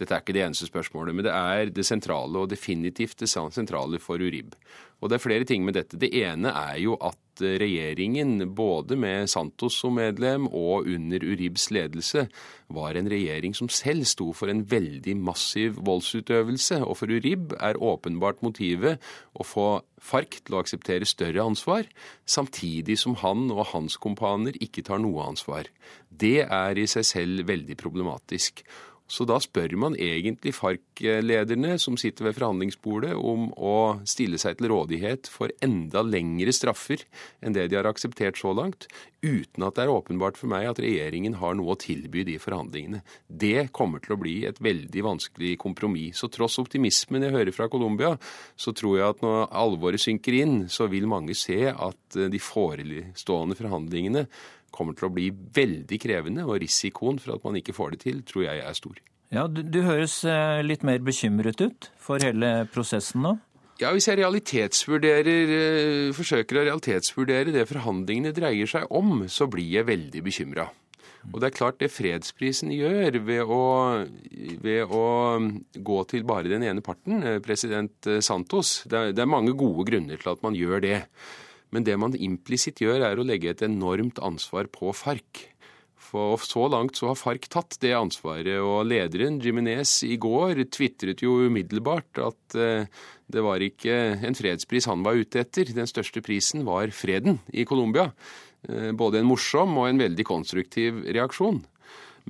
[0.00, 4.00] Dette er ikke det eneste spørsmålet, men det er det sentrale, og definitivt det sentrale
[4.00, 4.54] for Urib.
[5.00, 6.00] Og det er flere ting med dette.
[6.00, 12.26] Det ene er jo at regjeringen, både med Santos som medlem og under Uribs ledelse,
[12.70, 16.80] var en regjering som selv sto for en veldig massiv voldsutøvelse.
[16.84, 19.00] Og for Urib er åpenbart motivet
[19.34, 19.68] å få
[20.00, 21.88] FARC til å akseptere større ansvar,
[22.24, 25.68] samtidig som han og hans kompaner ikke tar noe ansvar.
[26.08, 28.64] Det er i seg selv veldig problematisk.
[29.10, 34.70] Så da spør man egentlig FARC-lederne som sitter ved forhandlingsbordet, om å stille seg til
[34.70, 37.02] rådighet for enda lengre straffer
[37.42, 38.86] enn det de har akseptert så langt,
[39.20, 43.02] uten at det er åpenbart for meg at regjeringen har noe å tilby de forhandlingene.
[43.26, 46.22] Det kommer til å bli et veldig vanskelig kompromiss.
[46.22, 48.14] Så tross optimismen jeg hører fra Colombia,
[48.54, 53.58] så tror jeg at når alvoret synker inn, så vil mange se at de forestående
[53.58, 54.26] forhandlingene
[54.74, 58.24] kommer til å bli veldig krevende, og risikoen for at man ikke får det til,
[58.26, 58.98] tror jeg er stor.
[59.30, 63.36] Ja, Du, du høres eh, litt mer bekymret ut for hele prosessen nå?
[63.80, 69.70] Ja, Hvis jeg realitetsvurderer, eh, forsøker å realitetsvurdere det forhandlingene dreier seg om, så blir
[69.70, 70.66] jeg veldig bekymra.
[71.30, 73.62] Og det er klart det fredsprisen gjør ved å,
[74.64, 75.04] ved å,
[75.76, 79.86] gå til bare den ene parten, eh, president Santos det er, det er mange gode
[79.88, 80.98] grunner til at man gjør det.
[81.70, 85.46] Men det man implisitt gjør, er å legge et enormt ansvar på FARC.
[86.10, 91.22] For så langt så har FARC tatt det ansvaret, og lederen, Jiminez, i går tvitret
[91.22, 95.70] jo umiddelbart at eh, det var ikke en fredspris han var ute etter.
[95.76, 98.08] Den største prisen var freden i Colombia.
[98.66, 101.62] Eh, både en morsom og en veldig konstruktiv reaksjon.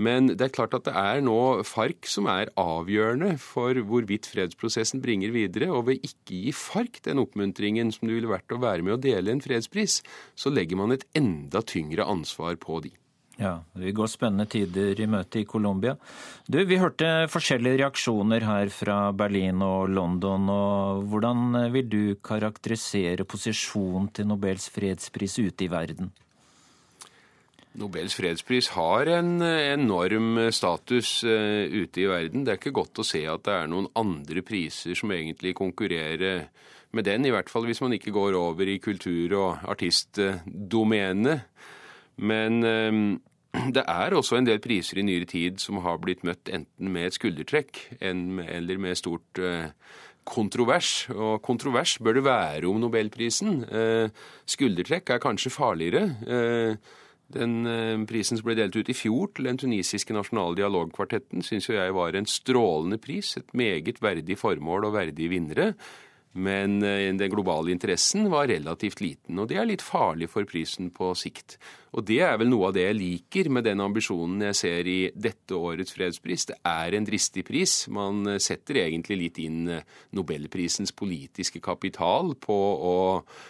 [0.01, 1.37] Men det er klart at det er nå
[1.69, 5.69] FARC som er avgjørende for hvorvidt fredsprosessen bringer videre.
[5.75, 9.03] Og ved ikke gi FARC den oppmuntringen som det ville vært å være med å
[9.03, 10.01] dele en fredspris,
[10.39, 12.95] så legger man et enda tyngre ansvar på de.
[13.41, 15.95] Ja, vi går spennende tider i møte i Colombia.
[16.45, 20.49] Du, Vi hørte forskjellige reaksjoner her fra Berlin og London.
[20.49, 26.13] og Hvordan vil du karakterisere posisjonen til Nobels fredspris ute i verden?
[27.79, 32.43] Nobels fredspris har en enorm status uh, ute i verden.
[32.43, 36.49] Det er ikke godt å se at det er noen andre priser som egentlig konkurrerer
[36.91, 41.47] med den, i hvert fall hvis man ikke går over i kultur- og artistdomenet.
[42.19, 42.59] Men
[43.77, 47.07] det er også en del priser i nyere tid som har blitt møtt enten med
[47.07, 49.43] et skuldertrekk eller med stort
[50.27, 51.07] kontrovers.
[51.15, 53.63] Og kontrovers bør det være om nobelprisen.
[54.51, 56.11] Skuldertrekk er kanskje farligere.
[57.35, 61.69] Den eh, prisen som ble delt ut i fjor til den tunisiske nasjonale dialogkvartetten, syns
[61.69, 63.37] jo jeg var en strålende pris.
[63.39, 65.73] Et meget verdig formål og verdige vinnere.
[66.33, 70.93] Men eh, den globale interessen var relativt liten, og det er litt farlig for prisen
[70.95, 71.57] på sikt.
[71.91, 74.99] Og det er vel noe av det jeg liker med den ambisjonen jeg ser i
[75.11, 76.47] dette årets fredspris.
[76.47, 77.73] Det er en dristig pris.
[77.91, 82.95] Man setter egentlig litt inn eh, nobelprisens politiske kapital på, å,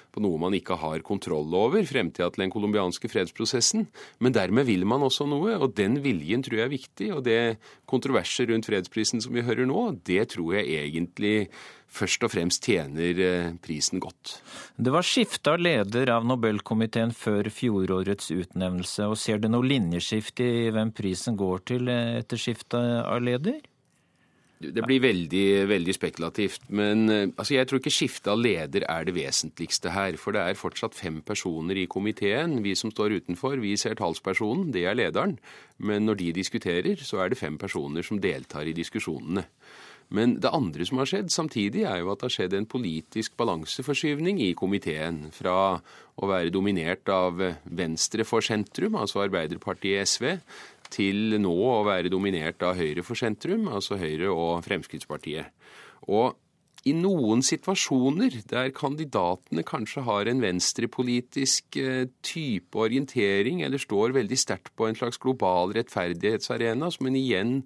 [0.09, 3.91] på noe man ikke har kontroll over, fremtida til den colombianske fredsprosessen.
[4.25, 7.11] Men dermed vil man også noe, og den viljen tror jeg er viktig.
[7.19, 7.43] Og det
[7.91, 11.51] kontroverset rundt fredsprisen som vi hører nå, det tror jeg egentlig
[11.91, 14.37] først og fremst tjener eh, prisen godt.
[14.77, 19.11] Det var skifta leder av Nobelkomiteen før fjorårets utnevnelse.
[19.11, 23.61] og Ser det noe linjeskift i hvem prisen går til etter skiftet av leder?
[24.61, 26.67] Det blir veldig, veldig spekulativt.
[26.69, 30.19] Men eh, altså, jeg tror ikke skifte av leder er det vesentligste her.
[30.21, 32.59] For det er fortsatt fem personer i komiteen.
[32.61, 35.39] Vi som står utenfor, vi ser talspersonen, det er lederen.
[35.81, 39.47] Men når de diskuterer, så er det fem personer som deltar i diskusjonene.
[40.11, 43.37] Men det andre som har skjedd samtidig, er jo at det har skjedd en politisk
[43.39, 45.29] balanseforskyvning i komiteen.
[45.35, 50.33] Fra å være dominert av Venstre for sentrum, altså Arbeiderpartiet SV,
[50.91, 55.55] til nå å være dominert av Høyre for sentrum, altså Høyre og Fremskrittspartiet.
[56.11, 56.35] Og
[56.89, 64.39] i noen situasjoner der kandidatene kanskje har en venstrepolitisk eh, type orientering, eller står veldig
[64.41, 67.57] sterkt på en slags global rettferdighetsarena, som en igjen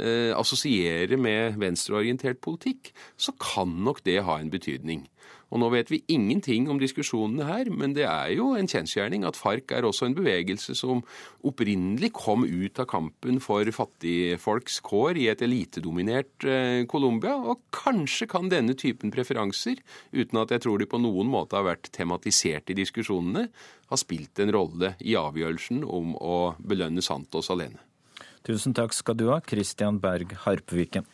[0.00, 5.06] eh, assosierer med venstreorientert politikk, så kan nok det ha en betydning.
[5.54, 9.38] Og nå vet vi ingenting om diskusjonene her, men det er jo en kjensgjerning at
[9.38, 11.04] FARC er også en bevegelse som
[11.46, 17.36] opprinnelig kom ut av kampen for fattigfolks kår i et elitedominert eh, Colombia.
[17.38, 19.78] Og kanskje kan denne typen preferanser,
[20.10, 23.46] uten at jeg tror de på noen måte har vært tematisert i diskusjonene,
[23.86, 27.78] ha spilt en rolle i avgjørelsen om å belønne Santos alene.
[28.46, 31.06] Tusen takk skal du ha, Christian Berg Harpviken.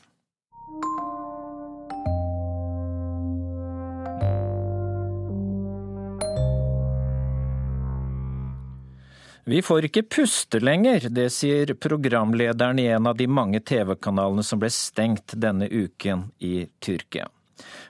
[9.45, 14.61] Vi får ikke puste lenger, det sier programlederen i en av de mange TV-kanalene som
[14.63, 17.27] ble stengt denne uken i Tyrkia.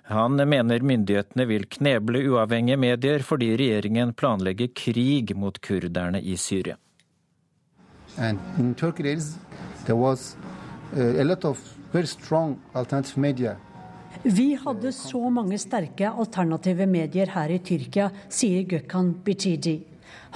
[0.09, 6.79] Han mener myndighetene vil kneble uavhengige medier fordi regjeringen planlegger krig mot kurderne i Syria.
[8.17, 9.37] And in Turkey there, is,
[9.85, 10.37] there was
[10.97, 11.61] uh, a lot of
[11.93, 13.57] very strong alternative media
[14.23, 19.81] vi hadde så mange sterke alternative medier her i Tyrkia, sier Gökhan Bichidi.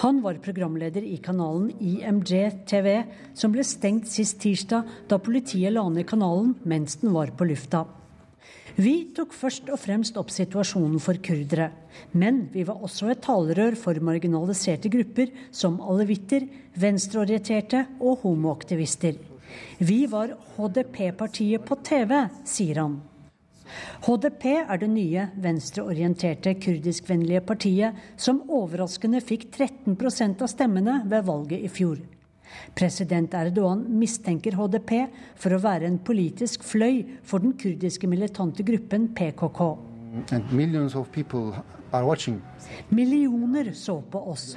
[0.03, 3.03] Han var programleder i kanalen IMJ TV,
[3.35, 7.87] som ble stengt sist tirsdag da politiet la ned kanalen mens den var på lufta.
[8.77, 11.71] Vi tok først og fremst opp situasjonen for kurdere.
[12.12, 16.45] Men vi var også et talerør for marginaliserte grupper som alevitter,
[16.77, 19.17] venstreorienterte og homoaktivister.
[19.81, 22.99] Vi var HDP-partiet på TV, sier han.
[24.07, 31.65] HDP er det nye venstreorienterte kurdiskvennlige partiet som overraskende fikk 13% av stemmene ved valget
[31.67, 31.99] i fjor.
[32.77, 34.93] President Erdogan mistenker HDP
[35.39, 39.63] for å være en politisk fløy for den kurdiske militante gruppen PKK.
[42.89, 44.57] Millioner så på oss.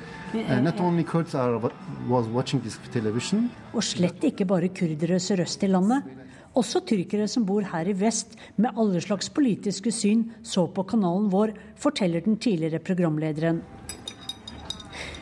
[3.74, 6.19] Og slett ikke bare kurdere sørøst i landet.
[6.58, 11.30] Også tyrkere som bor her i vest med alle slags politiske syn, så på kanalen
[11.30, 13.62] vår, forteller den tidligere programlederen.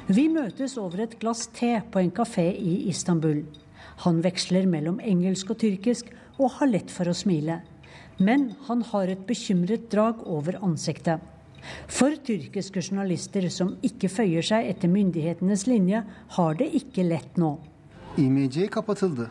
[0.07, 3.41] Vi møtes over et glass te på en kafé i Istanbul.
[4.05, 7.59] Han veksler mellom engelsk og tyrkisk og har lett for å smile.
[8.23, 11.19] Men han har et bekymret drag over ansiktet.
[11.91, 16.05] For tyrkiske journalister som ikke føyer seg etter myndighetenes linje,
[16.37, 17.57] har det ikke lett nå.
[18.17, 19.27] IMC kapatıldı.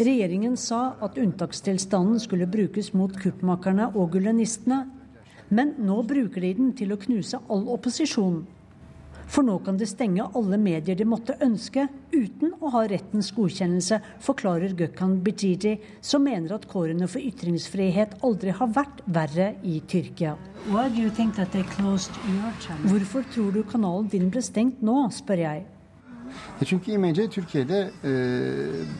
[0.00, 4.86] Regjeringen sa at unntakstilstanden skulle brukes mot kuppmakerne og gulenistene.
[5.50, 8.40] Men nå bruker de den til å knuse all opposisjon.
[9.30, 14.00] For nå kan de stenge alle medier de måtte ønske, uten å ha rettens godkjennelse,
[14.26, 20.34] forklarer Gökhan Bijiji, som mener at kårene for ytringsfrihet aldri har vært verre i Tyrkia.
[22.90, 25.68] Hvorfor tror du kanalen din ble stengt nå, spør jeg.
[26.64, 28.12] Çünkü İMC Türkiye'de e,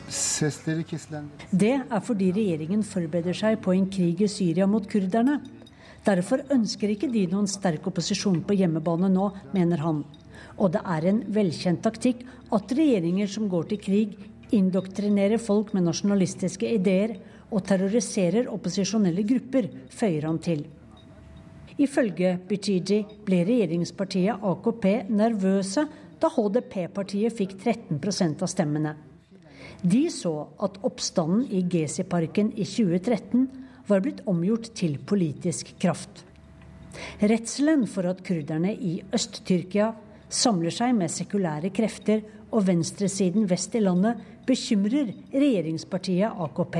[0.09, 1.25] sesleri kesilen...
[1.53, 5.41] Det er fordi regjeringen forbereder seg på en krig i Syria mot kurderne.
[6.05, 10.03] Derfor ønsker ikke de noen sterk opposisjon på hjemmebane nå, mener han.
[10.57, 14.17] Og det er en velkjent taktikk at regjeringer som går til krig,
[14.51, 17.15] indoktrinerer folk med nasjonalistiske ideer
[17.51, 20.65] og terroriserer opposisjonelle grupper, føyer han til.
[21.81, 25.85] Ifølge Bichiji ble regjeringspartiet AKP nervøse
[26.21, 28.95] da HDP-partiet fikk 13% av stemmene.
[29.81, 33.47] De så at oppstanden i Gezi-parken i 2013
[33.89, 36.23] var blitt omgjort til politisk kraft.
[37.21, 39.91] Redselen for at kurderne i Øst-Tyrkia
[40.31, 46.77] samler seg med sekulære krefter og venstresiden vest i landet, bekymrer regjeringspartiet AKP.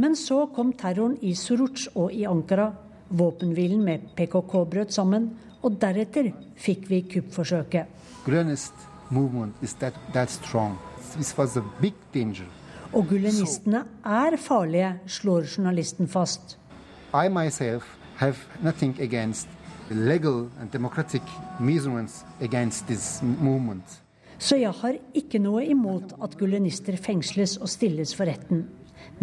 [0.00, 2.70] Men så kom terroren i Suruc og i Ankara.
[3.14, 5.30] Våpenhvilen med PKK brøt sammen,
[5.64, 7.88] og deretter fikk vi kuppforsøket.
[12.94, 16.58] Og gulenistene er farlige, slår journalisten fast.
[17.14, 19.48] I myself have nothing against
[19.90, 21.22] legal and democratic
[21.60, 24.00] measurements against this movement.
[24.38, 28.66] Så jeg har ikke noe imot at gulenister fengsles og stilles for retten.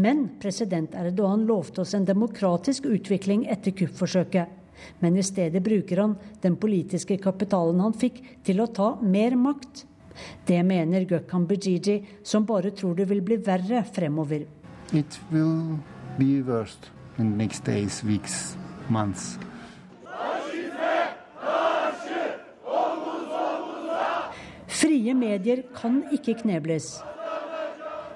[0.01, 4.60] Men president Erdogan lovte oss en demokratisk utvikling etter kuppforsøket.
[4.99, 9.85] Men i stedet bruker han den politiske kapitalen han fikk, til å ta mer makt.
[10.45, 14.45] Det mener Gökhan Bijiji, som bare tror det vil bli verre fremover.
[14.93, 15.79] It will
[16.17, 18.57] be worst in next days, weeks,
[18.89, 19.37] months.
[24.67, 26.99] Frie medier kan ikke knebles.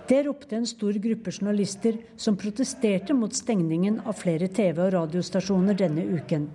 [0.08, 5.74] Det ropte en stor gruppe journalister som protesterte mot stengningen av flere TV- og radiostasjoner
[5.80, 6.46] denne uken.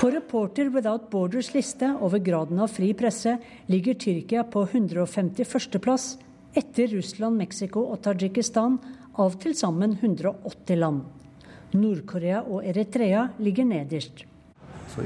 [0.00, 5.78] På Reporter Without Borders liste over graden av fri presse ligger Tyrkia på 151.
[5.80, 6.18] plass,
[6.52, 8.76] etter Russland, Mexico og Tadsjikistan,
[9.16, 11.00] av til sammen 180 land.
[11.72, 14.26] Nord-Korea og Eritrea ligger nederst.
[14.92, 15.00] So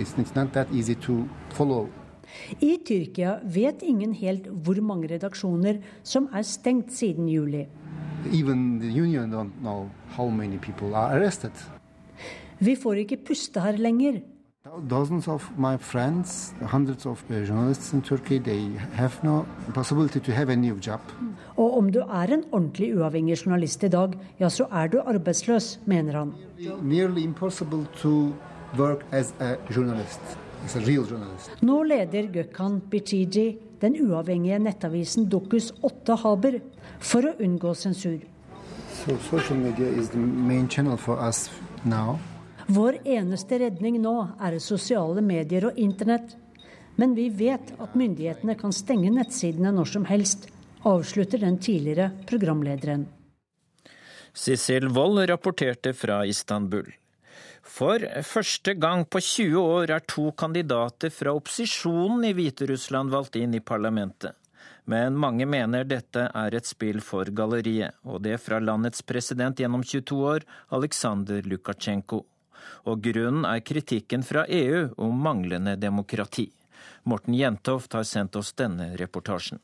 [2.61, 7.67] I Tyrkia vet ingen helt hvor mange redaksjoner som er stengt siden juli.
[8.33, 11.53] Even the union don't know how many people are arrested.
[12.59, 14.23] Vi får ikke puste her lenger.
[14.91, 20.33] Dozens of my friends, hundreds of uh, journalists in Turkey, they have no possibility to
[20.33, 21.01] have a new job.
[21.57, 25.79] Og om du er en ordentlig uavhengig journalist i dag, ja, så er du arbeidsløs,
[25.87, 26.35] mener han.
[26.83, 28.33] Nearly impossible to
[28.79, 30.39] work as a journalist.
[30.67, 31.51] As a real journalist.
[31.61, 36.57] Nå leder Gökhan Bichiji den uavhengige nettavisen Dokus 8 Haber
[36.99, 38.17] for å unngå sensur.
[38.97, 41.51] So social media is the main channel for us
[41.85, 42.19] now.
[42.67, 46.35] Vår eneste redning nå er sosiale medier og internett.
[46.99, 50.49] Men vi vet at myndighetene kan stenge nettsidene når som helst,
[50.83, 53.07] avslutter den tidligere programlederen.
[54.35, 56.91] Sissel Wold rapporterte fra Istanbul.
[57.67, 63.55] For første gang på 20 år er to kandidater fra opposisjonen i Hviterussland valgt inn
[63.59, 64.37] i parlamentet.
[64.87, 69.83] Men mange mener dette er et spill for galleriet, og det fra landets president gjennom
[69.83, 70.47] 22 år,
[70.79, 72.23] Aleksandr Lukasjenko.
[72.87, 76.47] Og grunnen er kritikken fra EU om manglende demokrati.
[77.03, 79.59] Morten Jentoft har sendt oss denne reportasjen.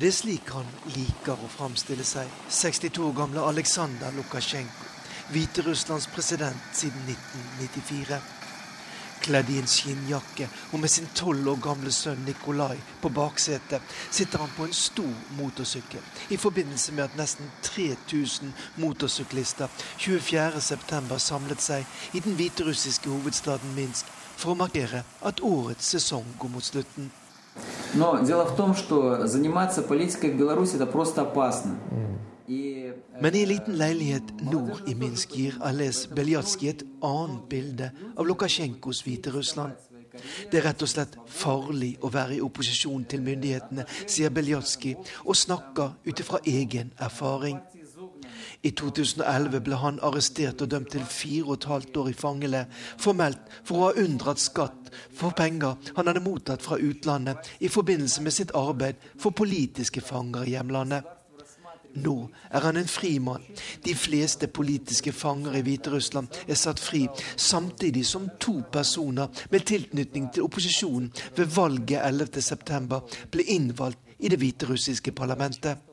[0.00, 4.86] Det er slik han liker å framstille seg, 62 år gamle Aleksandr Lukasjenko,
[5.28, 8.22] Hviterusslands president siden 1994.
[9.20, 14.40] Kledd i en skinnjakke og med sin tolv år gamle sønn Nikolai på baksetet, sitter
[14.40, 19.68] han på en stor motorsykkel i forbindelse med at nesten 3000 motorsyklister
[20.00, 26.56] 24.9 samlet seg i den hviterussiske hovedstaden Minsk for å markere at årets sesong går
[26.56, 27.12] mot slutten.
[27.93, 31.77] Но дело в том, что заниматься политикой в Беларуси это просто опасно.
[32.47, 37.91] И Men i en liten leilighet nord i Minsk gir Ales Beljatsky et annet bilde
[38.15, 39.73] av Lukasjenkos Hviterussland.
[40.51, 44.93] Det er rett og slett farlig å være i opposisjon til myndighetene, sier Beljatsky,
[45.25, 47.59] og snakker ut ifra egen erfaring.
[48.62, 52.66] I 2011 ble han arrestert og dømt til fire og et halvt år i fangele,
[53.00, 58.24] formelt for å ha unndratt skatt for penger han hadde mottatt fra utlandet i forbindelse
[58.26, 61.08] med sitt arbeid for politiske fanger i hjemlandet.
[62.04, 62.14] Nå
[62.54, 63.42] er han en fri mann.
[63.82, 67.06] De fleste politiske fanger i Hviterussland er satt fri,
[67.36, 73.00] samtidig som to personer med tilknytning til opposisjonen ved valget 11.9
[73.32, 75.89] ble innvalgt i det hviterussiske parlamentet.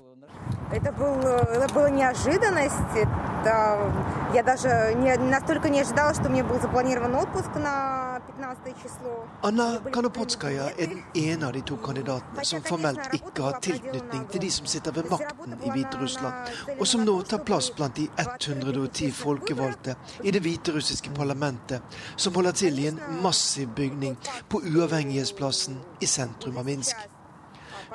[0.73, 2.75] Это, был, это была неожиданность.
[2.95, 3.93] Это,
[4.35, 9.29] я даже не, настолько не ожидала, что мне был запланирован отпуск на 15 число.
[9.43, 14.41] Anna Kanopotskaja er den ene av de to kandidatene som formelt ikke har tilknytning til
[14.41, 19.11] de som sitter ved makten i Hviterussland, og som nå tar plass blant de 110
[19.13, 21.83] folkevalgte i det hviterussiske parlamentet,
[22.17, 24.17] som holder til i en massiv bygning
[24.49, 26.97] på Uavhengighetsplassen i sentrum av Minsk.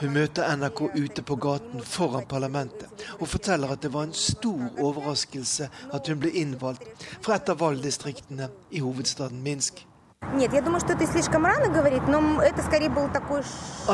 [0.03, 4.64] Hun møter NRK ute på gaten foran parlamentet og forteller at det var en stor
[4.82, 9.84] overraskelse at hun ble innvalgt fra et av valgdistriktene i hovedstaden Minsk.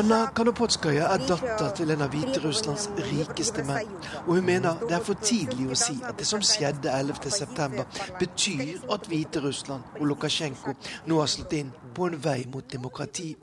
[0.01, 3.91] Anna Kanopotskaja er datter til en av Hviterusslands rikeste menn.
[4.27, 7.85] Og hun mener det er for tidlig å si at det som skjedde 11.9,
[8.23, 10.77] betyr at Hviterussland og Lukasjenko
[11.11, 13.35] nå har slått inn på en vei mot demokrati.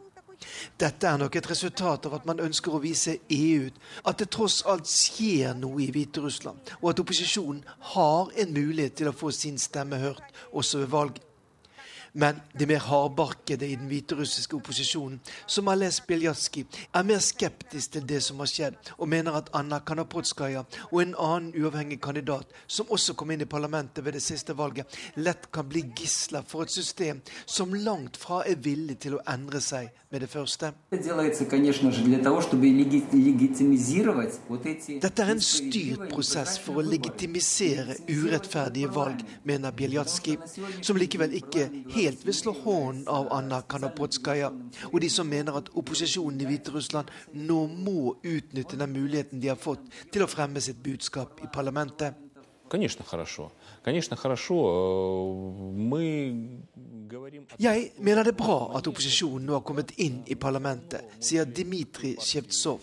[0.79, 3.69] Dette er nok et resultat av at man ønsker å vise EU
[4.05, 7.63] at det tross alt skjer noe i Hviterussland, og at opposisjonen
[7.95, 11.21] har en mulighet til å få sin stemme hørt også ved valg.
[12.17, 16.63] Men de mer hardbarkede i den hviterussiske opposisjonen, som har lest Biljatskij,
[16.95, 21.11] er mer skeptisk til det som har skjedd, og mener at Anna Kanapotskaja og en
[21.19, 24.87] annen uavhengig kandidat, som også kom inn i parlamentet ved det siste valget,
[25.19, 29.59] lett kan bli gisler for et system som langt fra er villig til å endre
[29.59, 30.71] seg med det første.
[35.03, 40.39] Dette er en styrt prosess for å legitimisere urettferdige valg, mener Biljatskij,
[40.79, 44.51] som likevel ikke helt helt vil slå hånden av Anna Kanapotskaja
[44.91, 49.59] og de som mener at opposisjonen i Hviterussland nå må utnytte den muligheten de har
[49.59, 52.21] fått til å fremme sitt budskap i parlamentet.
[57.59, 62.17] Jeg mener det er bra at opposisjonen nå har kommet inn i parlamentet, sier Dmitrij
[62.25, 62.81] Sjevtsov,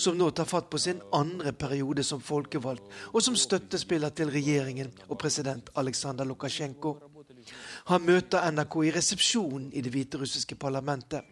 [0.00, 4.90] som nå tar fatt på sin andre periode som folkevalgt, og som støttespiller til regjeringen
[5.10, 6.96] og president Aleksandr Lukasjenko.
[7.88, 11.24] Han møter NRK i resepsjonen i det hviterussiske parlamentet.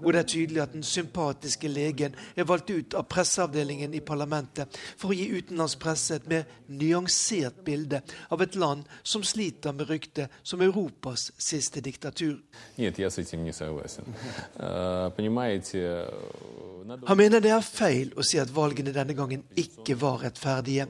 [0.00, 4.78] Og det er tydelig at den sympatiske legen er valgt ut av presseavdelingen i parlamentet
[4.96, 8.02] for å gi utenlandsk presse et mer nyansert bilde
[8.32, 12.38] av et land som sliter med ryktet som Europas siste diktatur.
[17.06, 20.88] Han mener det er feil å si at valgene denne gangen ikke var rettferdige.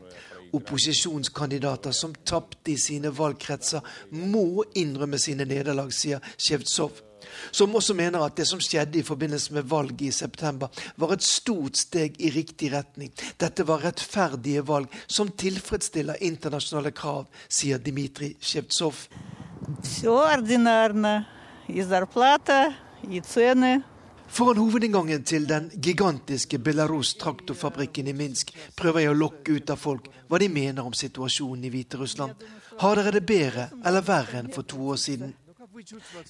[0.53, 3.81] Opposisjonskandidater som tapte i sine valgkretser,
[4.13, 7.01] må innrømme sine nederlag, sier Sjevtsov
[7.51, 11.23] som også mener at det som skjedde i forbindelse med valget i september, var et
[11.27, 13.13] stort steg i riktig retning.
[13.41, 19.07] Dette var rettferdige valg som tilfredsstiller internasjonale krav, sier Dmitrij Sjevtsov.
[24.33, 29.77] Foran hovedinngangen til den gigantiske Belarus traktorfabrikken i Minsk prøver jeg å lokke ut av
[29.77, 32.47] folk hva de mener om situasjonen i Hviterussland.
[32.81, 35.35] Har dere det bedre eller verre enn for to år siden?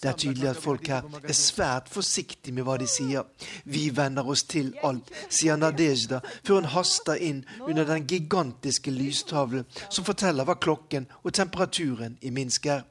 [0.02, 3.22] Det er tydelig at folk her er svært forsiktige med hva de sier.
[3.70, 9.70] Vi venner oss til alt, sier Nadezjda før hun haster inn under den gigantiske lystavlen
[9.88, 12.82] som forteller hva klokken og temperaturen i Minsk er.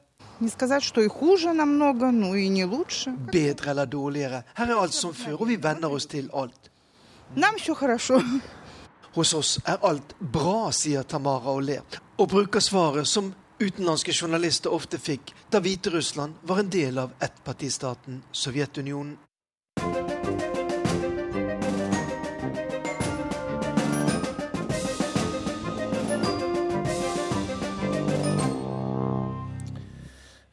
[3.32, 4.42] Bedre eller dårligere.
[4.58, 6.70] Her er alt som før, og vi venner oss til alt.
[9.12, 13.32] Hos oss er alt bra, sier Tamara og ler, og bruker svaret som
[13.62, 19.18] utenlandske journalister ofte fikk da Hviterussland var en del av ettpartistaten Sovjetunionen.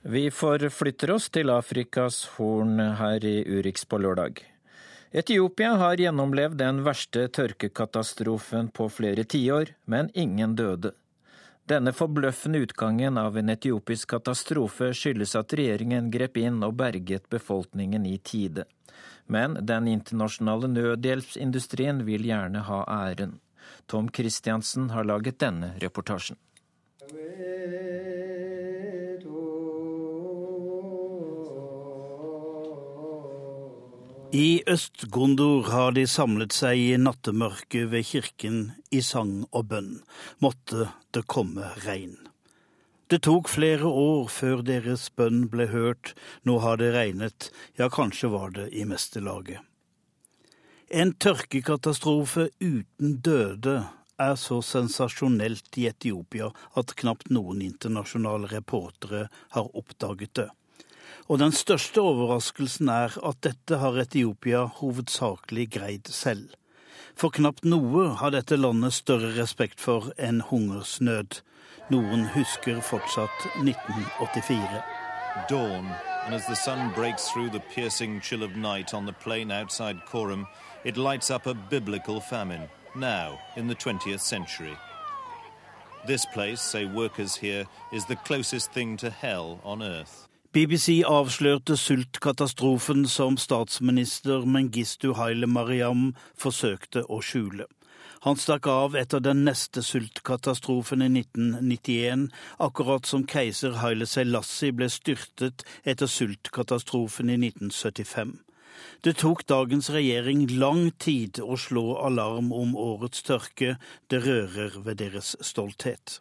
[0.09, 4.39] Vi forflytter oss til Afrikas Horn her i Urix på lørdag.
[5.13, 10.95] Etiopia har gjennomlevd den verste tørkekatastrofen på flere tiår, men ingen døde.
[11.69, 18.09] Denne forbløffende utgangen av en etiopisk katastrofe skyldes at regjeringen grep inn og berget befolkningen
[18.09, 18.65] i tide.
[19.29, 23.37] Men den internasjonale nødhjelpsindustrien vil gjerne ha æren.
[23.85, 26.41] Tom Christiansen har laget denne reportasjen.
[34.31, 38.57] I Øst-Gondor har de samlet seg i nattemørket ved kirken
[38.93, 40.03] i sang og bønn.
[40.37, 42.13] Måtte det komme regn.
[43.09, 46.13] Det tok flere år før deres bønn ble hørt,
[46.45, 49.65] nå har det regnet, ja, kanskje var det i meste laget.
[50.93, 53.79] En tørkekatastrofe uten døde
[54.21, 59.25] er så sensasjonelt i Etiopia at knapt noen internasjonale reportere
[59.57, 60.49] har oppdaget det.
[61.27, 66.55] Og den største overraskelsen er at dette har Etiopia hovedsakelig greid selv.
[67.19, 71.41] For knapt noe har dette landet større respekt for enn hungersnød.
[71.91, 74.83] Noen husker fortsatt 1984.
[75.49, 75.89] Dawn,
[76.25, 80.05] and as the sun breaks through the piercing chill of night on the plain outside
[80.05, 80.47] Coram,
[80.85, 84.77] it lights up a biblical famine, now in the 20th century.
[86.07, 90.28] This place, say workers here, is the closest thing to hell on earth.
[90.49, 97.67] BBC avslørte sultkatastrofen som statsminister Mengistu Haile Mariam forsøkte å skjule.
[98.25, 102.23] Han stakk av etter den neste sultkatastrofen i 1991,
[102.65, 108.31] akkurat som keiser Haile Selassie ble styrtet etter sultkatastrofen i 1975.
[109.05, 113.77] Det tok dagens regjering lang tid å slå alarm om årets tørke,
[114.09, 116.17] det rører ved deres stolthet.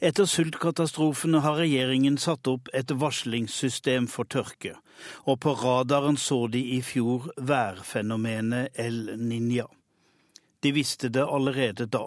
[0.00, 4.74] Etter sultkatastrofene har regjeringen satt opp et varslingssystem for tørke,
[5.28, 9.68] og på radaren så de i fjor værfenomenet El Niña.
[10.60, 12.06] De visste det allerede da.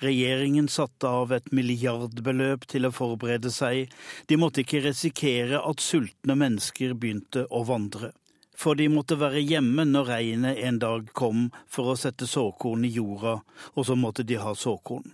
[0.00, 3.90] Regjeringen satte av et milliardbeløp til å forberede seg.
[4.30, 8.12] De måtte ikke risikere at sultne mennesker begynte å vandre.
[8.58, 12.94] For de måtte være hjemme når regnet en dag kom for å sette såkorn i
[12.94, 13.40] jorda,
[13.74, 15.12] og så måtte de ha såkorn.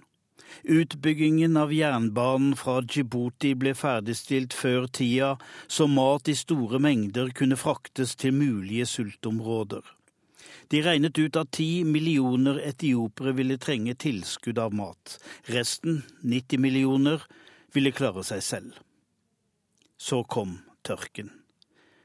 [0.62, 5.34] Utbyggingen av jernbanen fra Djibouti ble ferdigstilt før tida,
[5.66, 9.82] så mat i store mengder kunne fraktes til mulige sultområder.
[10.72, 15.18] De regnet ut at ti millioner etiopere ville trenge tilskudd av mat.
[15.52, 17.24] Resten, 90 millioner,
[17.74, 18.78] ville klare seg selv.
[19.98, 21.30] Så kom tørken.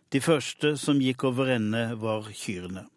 [0.09, 2.87] De første som gikk over ende, var kyrne.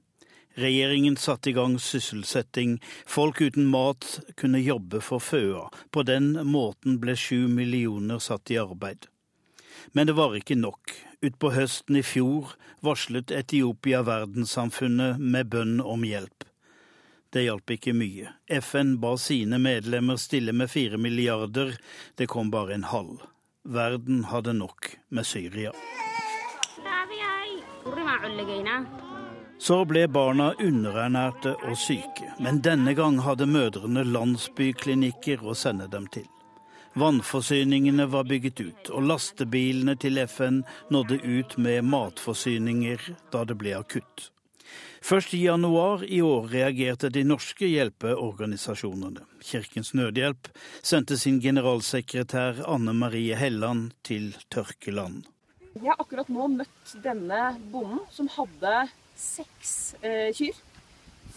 [0.55, 2.83] Regjeringen satte i gang sysselsetting.
[3.07, 5.69] Folk uten mat kunne jobbe for føa.
[5.91, 9.09] På den måten ble sju millioner satt i arbeid.
[9.93, 10.93] Men det var ikke nok.
[11.23, 12.53] Utpå høsten i fjor
[12.85, 16.45] varslet Etiopia verdenssamfunnet med bønn om hjelp.
[17.33, 18.35] Det hjalp ikke mye.
[18.61, 21.79] FN ba sine medlemmer stille med fire milliarder.
[22.15, 23.23] Det kom bare en halv.
[23.65, 25.73] Verden hadde nok med Syria.
[29.63, 36.09] Så ble barna underernærte og syke, men denne gang hadde mødrene landsbyklinikker å sende dem
[36.11, 36.25] til.
[36.99, 43.77] Vannforsyningene var bygget ut, og lastebilene til FN nådde ut med matforsyninger da det ble
[43.79, 44.33] akutt.
[45.03, 49.23] Først i januar i år reagerte de norske hjelpeorganisasjonene.
[49.47, 50.51] Kirkens Nødhjelp
[50.83, 55.23] sendte sin generalsekretær Anne Marie Helland til tørkeland.
[55.79, 58.75] Jeg har akkurat nå møtt denne bonden som hadde
[59.23, 60.61] seks eh, kyr.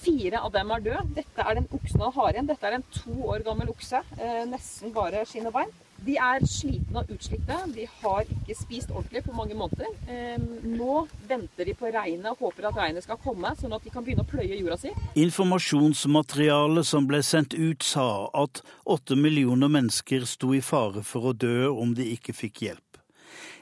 [0.06, 1.08] Fire av dem er døde.
[1.22, 2.52] Dette er den oksen han har igjen.
[2.52, 4.04] Dette er en to år gammel okse.
[4.20, 5.74] Eh, nesten bare skinn og bein.
[6.06, 7.56] De er slitne og utslitte.
[7.74, 9.90] De har ikke spist ordentlig på mange måneder.
[10.12, 10.36] Eh,
[10.68, 14.06] nå venter de på regnet og håper at regnet skal komme, sånn at de kan
[14.06, 14.92] begynne å pløye jorda si.
[15.24, 21.34] Informasjonsmaterialet som ble sendt ut, sa at åtte millioner mennesker sto i fare for å
[21.34, 22.85] dø om de ikke fikk hjelp.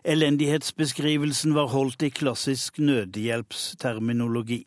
[0.03, 4.65] Elendighetsbeskrivelsen var holdt i klassisk nødhjelpsterminologi.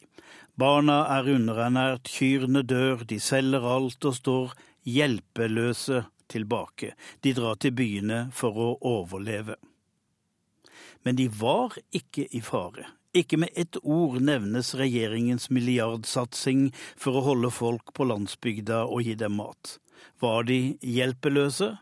[0.57, 4.55] Barna er underernært, kyrne dør, de selger alt og står
[4.89, 6.95] hjelpeløse tilbake.
[7.21, 9.59] De drar til byene for å overleve.
[11.05, 12.89] Men de var ikke i fare.
[13.13, 19.21] Ikke med ett ord nevnes regjeringens milliardsatsing for å holde folk på landsbygda og gi
[19.21, 19.77] dem mat.
[20.25, 21.75] Var de hjelpeløse?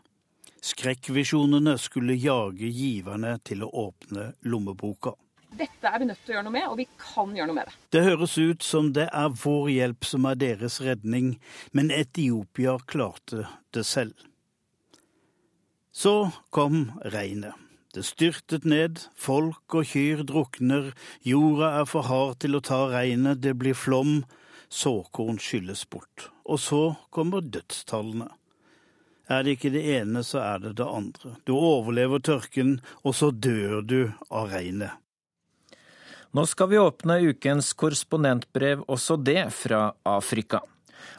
[0.65, 5.13] Skrekkvisjonene skulle jage giverne til å åpne lommeboka.
[5.55, 7.69] Dette er vi nødt til å gjøre noe med, og vi kan gjøre noe med
[7.69, 7.75] det.
[7.93, 11.35] Det høres ut som det er vår hjelp som er deres redning,
[11.71, 13.45] men Etiopia klarte
[13.75, 14.15] det selv.
[15.95, 17.53] Så kom regnet.
[17.95, 20.89] Det styrtet ned, folk og kyr drukner,
[21.23, 24.25] jorda er for hard til å ta regnet, det blir flom,
[24.67, 26.31] såkorn skylles bort.
[26.43, 26.81] Og så
[27.15, 28.27] kommer dødstallene.
[29.29, 31.33] Er det ikke det ene, så er det det andre.
[31.45, 33.99] Du overlever tørken, og så dør du
[34.29, 34.93] av regnet.
[36.35, 40.59] Nå skal vi åpne ukens korrespondentbrev, også det fra Afrika.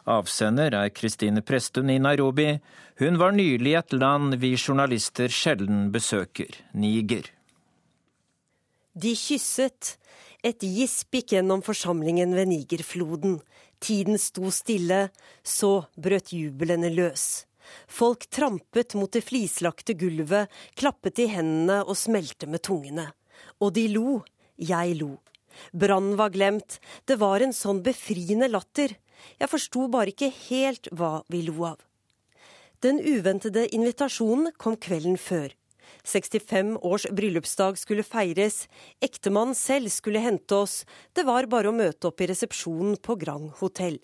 [0.06, 2.50] Avsender er Kristine Presttun i Nairobi.
[3.00, 7.30] Hun var nylig i et land vi journalister sjelden besøker, Niger.
[8.94, 9.96] De kysset.
[10.44, 13.40] Et gisp gikk gjennom forsamlingen ved Nigerfloden.
[13.80, 15.08] Tiden sto stille,
[15.42, 17.46] så brøt jubelene løs.
[17.88, 23.10] Folk trampet mot det flislagte gulvet, klappet i hendene og smelte med tungene.
[23.60, 24.20] Og de lo,
[24.56, 25.16] jeg lo.
[25.72, 26.78] Brannen var glemt.
[27.08, 28.96] Det var en sånn befriende latter.
[29.40, 31.78] Jeg forsto bare ikke helt hva vi lo av.
[32.84, 35.54] Den uventede invitasjonen kom kvelden før.
[36.06, 38.66] 65 års bryllupsdag skulle feires.
[39.02, 40.84] Ektemannen selv skulle hente oss.
[41.16, 43.98] Det var bare å møte opp i resepsjonen på Grand hotell.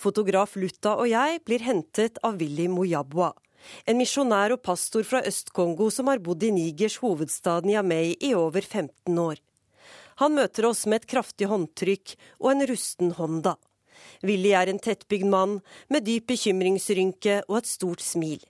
[0.00, 3.34] Fotograf Lutta og jeg blir hentet av Willy Mojabwa.
[3.84, 8.64] En misjonær og pastor fra Øst-Kongo som har bodd i Nigers hovedstad Niamey i over
[8.64, 9.42] 15 år.
[10.22, 13.58] Han møter oss med et kraftig håndtrykk og en rusten Honda.
[14.24, 15.58] Willy er en tettbygd mann
[15.92, 18.40] med dyp bekymringsrynke og et stort smil.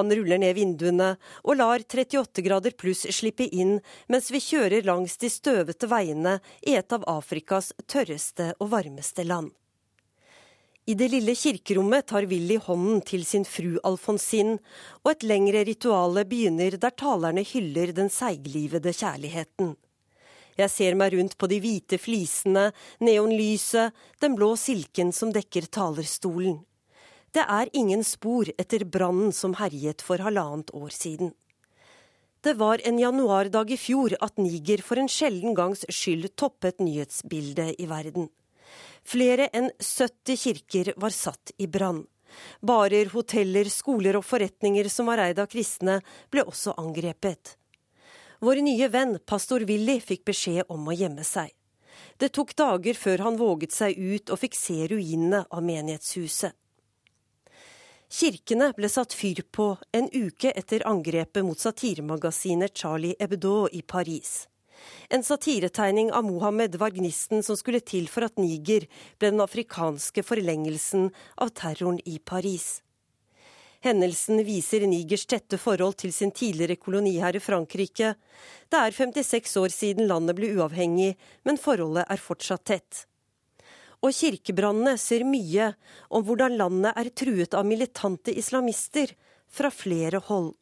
[0.00, 1.12] Han ruller ned vinduene
[1.44, 3.76] og lar 38 grader pluss slippe inn
[4.08, 9.52] mens vi kjører langs de støvete veiene i et av Afrikas tørreste og varmeste land.
[10.88, 14.54] I det lille kirkerommet tar Willy hånden til sin fru Alfonsin,
[15.04, 19.74] og et lengre rituale begynner der talerne hyller den seiglivede kjærligheten.
[20.56, 22.70] Jeg ser meg rundt på de hvite flisene,
[23.04, 23.92] neonlyset,
[24.24, 26.62] den blå silken som dekker talerstolen.
[27.36, 31.34] Det er ingen spor etter brannen som herjet for halvannet år siden.
[32.40, 37.76] Det var en januardag i fjor at Niger for en sjelden gangs skyld toppet nyhetsbildet
[37.76, 38.32] i verden.
[39.04, 42.04] Flere enn 70 kirker var satt i brann.
[42.60, 46.00] Barer, hoteller, skoler og forretninger som var eid av kristne,
[46.30, 47.56] ble også angrepet.
[48.44, 51.50] Vår nye venn, pastor Willy, fikk beskjed om å gjemme seg.
[52.18, 56.54] Det tok dager før han våget seg ut og fikk se ruinene av menighetshuset.
[58.08, 64.46] Kirkene ble satt fyr på en uke etter angrepet mot satiremagasinet Charlie Hebdo i Paris.
[65.08, 68.84] En satiretegning av Mohammed var gnisten som skulle til for at Niger
[69.18, 71.08] ble den afrikanske forlengelsen
[71.40, 72.78] av terroren i Paris.
[73.80, 78.14] Hendelsen viser Nigers tette forhold til sin tidligere koloniherre Frankrike.
[78.66, 81.12] Det er 56 år siden landet ble uavhengig,
[81.46, 83.04] men forholdet er fortsatt tett.
[84.02, 85.72] Og kirkebrannene ser mye
[86.10, 89.14] om hvordan landet er truet av militante islamister
[89.46, 90.52] fra flere hold.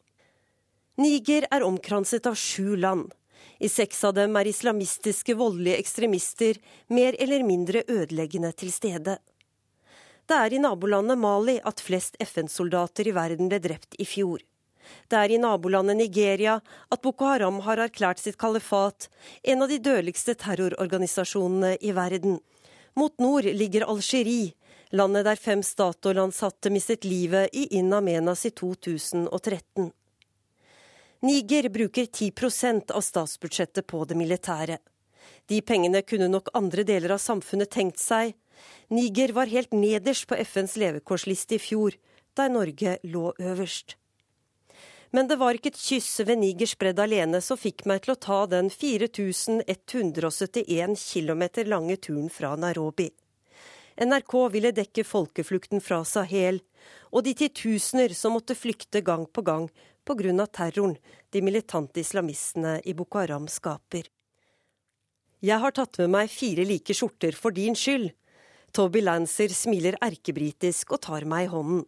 [0.97, 3.11] Niger er omkranset av sju land.
[3.59, 6.59] I seks av dem er islamistiske voldelige ekstremister
[6.93, 9.17] mer eller mindre ødeleggende til stede.
[10.27, 14.41] Det er i nabolandet Mali at flest FN-soldater i verden ble drept i fjor.
[15.07, 16.57] Det er i nabolandet Nigeria
[16.91, 19.07] at Boko Haram har erklært sitt kalifat,
[19.43, 22.39] en av de dødeligste terrororganisasjonene i verden.
[22.99, 24.53] Mot nord ligger Algerie,
[24.91, 29.91] landet der fem Statoil-ansatte mistet livet i In Amenas i 2013.
[31.19, 34.77] Niger bruker 10% av statsbudsjettet på det militære.
[35.49, 38.35] De pengene kunne nok andre deler av samfunnet tenkt seg.
[38.93, 41.97] Niger var helt nederst på FNs levekårsliste i fjor,
[42.37, 43.97] der Norge lå øverst.
[45.11, 48.21] Men det var ikke et kyss ved Nigers bredd alene som fikk meg til å
[48.21, 53.09] ta den 4171 km lange turen fra Nairobi.
[53.97, 56.59] NRK ville dekke folkeflukten fra Sahel,
[57.09, 59.71] og de titusener som måtte flykte gang på gang
[60.07, 60.47] pga.
[60.47, 60.95] terroren
[61.29, 64.07] de militante islamistene i Boko Haram skaper.
[65.43, 68.09] Jeg har tatt med meg fire like skjorter for din skyld.
[68.73, 71.85] Toby Lancer smiler erkebritisk og tar meg i hånden.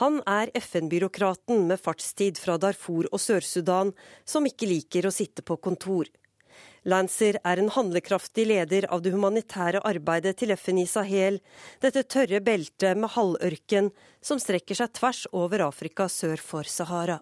[0.00, 3.92] Han er FN-byråkraten med fartstid fra Darfur og Sør-Sudan,
[4.24, 6.08] som ikke liker å sitte på kontor.
[6.82, 11.38] Lancer er en handlekraftig leder av det humanitære arbeidet til FN i Sahel,
[11.78, 17.20] dette tørre beltet med halvørken som strekker seg tvers over Afrika sør for Sahara.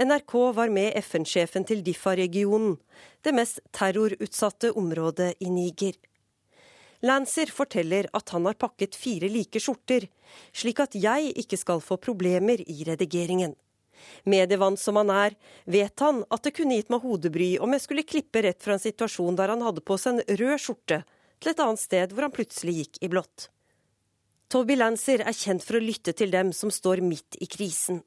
[0.00, 2.78] NRK var med FN-sjefen til Diffa-regionen,
[3.22, 6.00] det mest terrorutsatte området i Niger.
[7.04, 10.08] Lancer forteller at han har pakket fire like skjorter,
[10.56, 13.52] slik at jeg ikke skal få problemer i redigeringen.
[14.24, 18.06] Medievant som han er, vet han at det kunne gitt meg hodebry om jeg skulle
[18.08, 21.02] klippe rett fra en situasjon der han hadde på seg en rød skjorte,
[21.40, 23.48] til et annet sted hvor han plutselig gikk i blått.
[24.52, 28.02] Toby Lancer er kjent for å lytte til dem som står midt i krisen.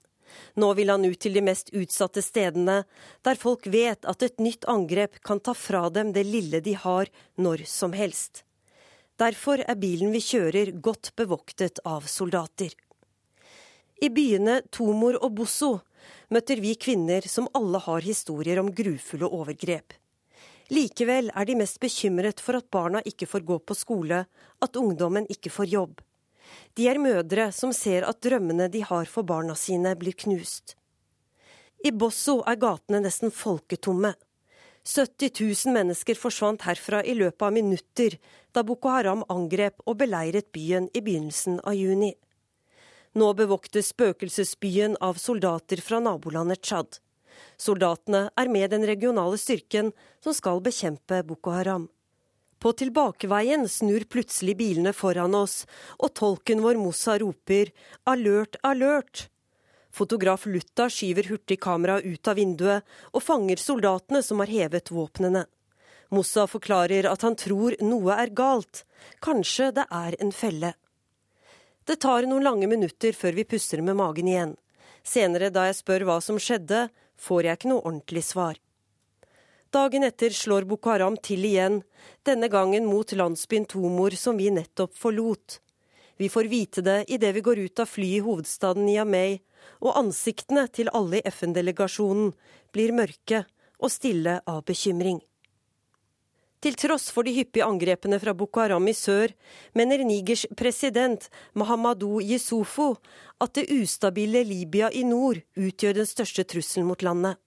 [0.59, 2.81] Nå vil han ut til de mest utsatte stedene,
[3.23, 7.09] der folk vet at et nytt angrep kan ta fra dem det lille de har,
[7.35, 8.43] når som helst.
[9.17, 12.75] Derfor er bilen vi kjører godt bevoktet av soldater.
[13.97, 15.71] I byene Tomor og Bosso
[16.29, 19.95] møter vi kvinner som alle har historier om grufulle overgrep.
[20.69, 24.25] Likevel er de mest bekymret for at barna ikke får gå på skole,
[24.61, 25.95] at ungdommen ikke får jobb.
[26.75, 30.75] De er mødre som ser at drømmene de har for barna sine, blir knust.
[31.85, 34.13] I Bosso er gatene nesten folketomme.
[34.87, 38.15] 70 000 mennesker forsvant herfra i løpet av minutter
[38.55, 42.13] da Boko Haram angrep og beleiret byen i begynnelsen av juni.
[43.17, 46.99] Nå bevoktes spøkelsesbyen av soldater fra nabolandet Tsjad.
[47.57, 49.89] Soldatene er med den regionale styrken
[50.21, 51.87] som skal bekjempe Boko Haram.
[52.61, 55.63] På tilbakeveien snur plutselig bilene foran oss,
[55.97, 57.73] og tolken vår Mossa roper
[58.05, 59.27] 'alert, alert'.
[59.89, 65.47] Fotograf Lutta skyver hurtig kameraet ut av vinduet og fanger soldatene som har hevet våpnene.
[66.13, 68.85] Mossa forklarer at han tror noe er galt.
[69.21, 70.77] Kanskje det er en felle.
[71.87, 74.55] Det tar noen lange minutter før vi puster med magen igjen.
[75.07, 78.57] Senere, da jeg spør hva som skjedde, får jeg ikke noe ordentlig svar.
[79.71, 81.79] Dagen etter slår Boko Haram til igjen,
[82.27, 85.61] denne gangen mot landsbyen Tomor som vi nettopp forlot.
[86.19, 89.39] Vi får vite det idet vi går ut av flyet i hovedstaden Niamey
[89.79, 92.33] og ansiktene til alle i FN-delegasjonen
[92.75, 93.45] blir mørke
[93.79, 95.21] og stille av bekymring.
[96.57, 99.29] Til tross for de hyppige angrepene fra Boko Haram i sør,
[99.77, 102.95] mener Nigers president Mahamadou Yesufo
[103.43, 107.37] at det ustabile Libya i nord utgjør den største trusselen mot landet.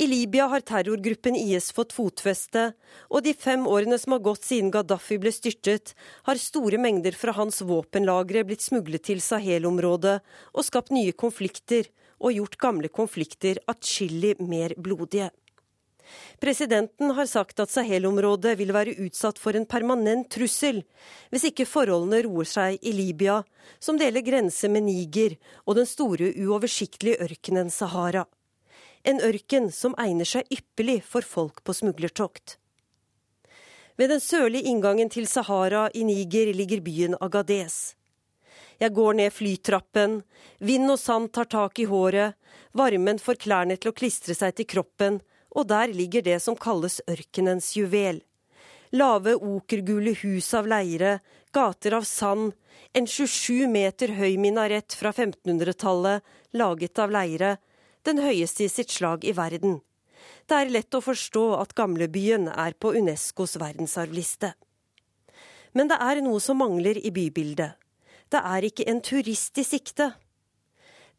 [0.00, 2.70] I Libya har terrorgruppen IS fått fotfeste,
[3.12, 5.92] og de fem årene som har gått siden Gaddafi ble styrtet,
[6.24, 10.16] har store mengder fra hans våpenlagre blitt smuglet til Sahel-området
[10.56, 15.28] og skapt nye konflikter, og gjort gamle konflikter atskillig mer blodige.
[16.42, 20.82] Presidenten har sagt at Sahel-området vil være utsatt for en permanent trussel
[21.32, 23.40] hvis ikke forholdene roer seg i Libya,
[23.78, 28.26] som deler grense med Niger og den store, uoversiktlige ørkenen Sahara
[29.02, 32.56] en ørken som egner seg ypperlig for folk på smuglertokt.
[33.98, 37.94] Ved den sørlige inngangen til Sahara i Niger ligger byen Agadez.
[38.80, 40.22] Jeg går ned flytrappen,
[40.58, 42.34] vind og sand tar tak i håret,
[42.72, 45.20] varmen får klærne til å klistre seg til kroppen,
[45.52, 48.22] og der ligger det som kalles ørkenens juvel.
[48.92, 51.18] Lave, okergule hus av leire,
[51.52, 52.52] gater av sand,
[52.92, 56.24] en 27 meter høy minarett fra 1500-tallet
[56.56, 57.56] laget av leire,
[58.04, 59.80] den høyeste i sitt slag i verden.
[60.48, 64.52] Det er lett å forstå at gamlebyen er på Unescos verdensarvliste.
[65.72, 67.78] Men det er noe som mangler i bybildet.
[68.32, 70.10] Det er ikke en turist i sikte.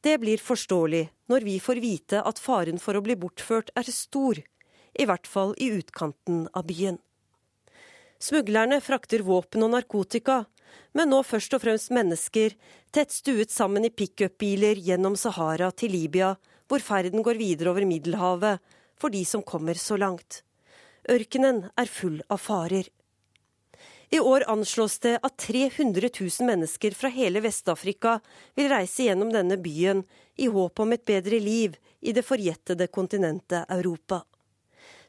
[0.03, 4.41] Det blir forståelig når vi får vite at faren for å bli bortført er stor,
[4.99, 6.97] i hvert fall i utkanten av byen.
[8.19, 10.43] Smuglerne frakter våpen og narkotika,
[10.91, 12.55] men nå først og fremst mennesker,
[12.91, 16.33] tett stuet sammen i pickupbiler gjennom Sahara til Libya,
[16.67, 18.59] hvor ferden går videre over Middelhavet
[18.99, 20.41] for de som kommer så langt.
[21.11, 22.87] Ørkenen er full av farer.
[24.13, 28.19] I år anslås det at 300 000 mennesker fra hele Vest-Afrika
[28.53, 30.03] vil reise gjennom denne byen
[30.37, 34.19] i håp om et bedre liv i det forjettede kontinentet Europa.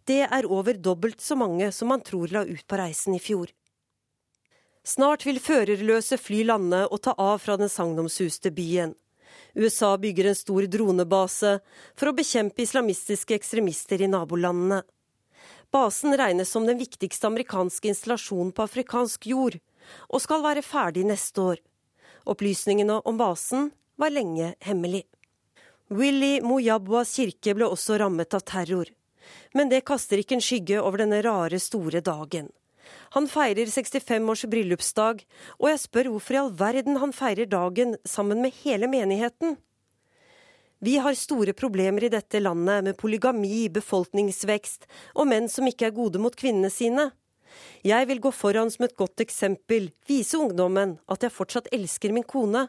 [0.09, 3.53] Det er over dobbelt så mange som man tror la ut på reisen i fjor.
[4.89, 8.97] Snart vil førerløse fly lande og ta av fra den sagnomsuste byen.
[9.53, 11.59] USA bygger en stor dronebase
[11.93, 14.81] for å bekjempe islamistiske ekstremister i nabolandene.
[15.75, 19.57] Basen regnes som den viktigste amerikanske installasjonen på afrikansk jord,
[20.07, 21.62] og skal være ferdig neste år.
[22.31, 25.03] Opplysningene om basen var lenge hemmelig.
[25.91, 28.87] Willy Mojabwas kirke ble også rammet av terror.
[29.55, 32.53] Men det kaster ikke en skygge over denne rare, store dagen.
[33.18, 35.27] Han feirer 65 års bryllupsdag,
[35.59, 39.59] og jeg spør hvorfor i all verden han feirer dagen sammen med hele menigheten.
[40.85, 44.82] Vi har store problemer i dette landet med polygami, befolkningsvekst
[45.14, 47.07] og menn som ikke er gode mot kvinnene sine.
[47.87, 52.26] Jeg vil gå foran som et godt eksempel, vise ungdommen at jeg fortsatt elsker min
[52.28, 52.66] kone,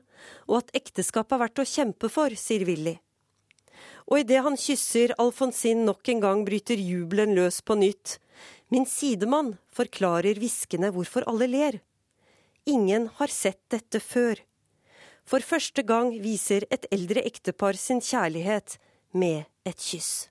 [0.47, 2.95] og at ekteskapet er verdt å kjempe for, sier Willy.
[4.07, 8.15] Og idet han kysser Alfonsin nok en gang, bryter jubelen løs på nytt.
[8.71, 11.81] Min sidemann forklarer hviskende hvorfor alle ler.
[12.63, 14.39] Ingen har sett dette før.
[15.25, 18.77] For første gang viser et eldre ektepar sin kjærlighet
[19.17, 20.27] med et kyss.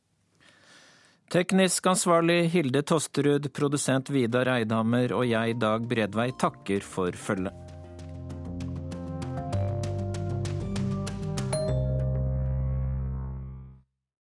[1.34, 7.63] Teknisk ansvarlig Hilde Tosterud, produsent Vidar Eidhammer og jeg, Dag Bredvei, takker for følget.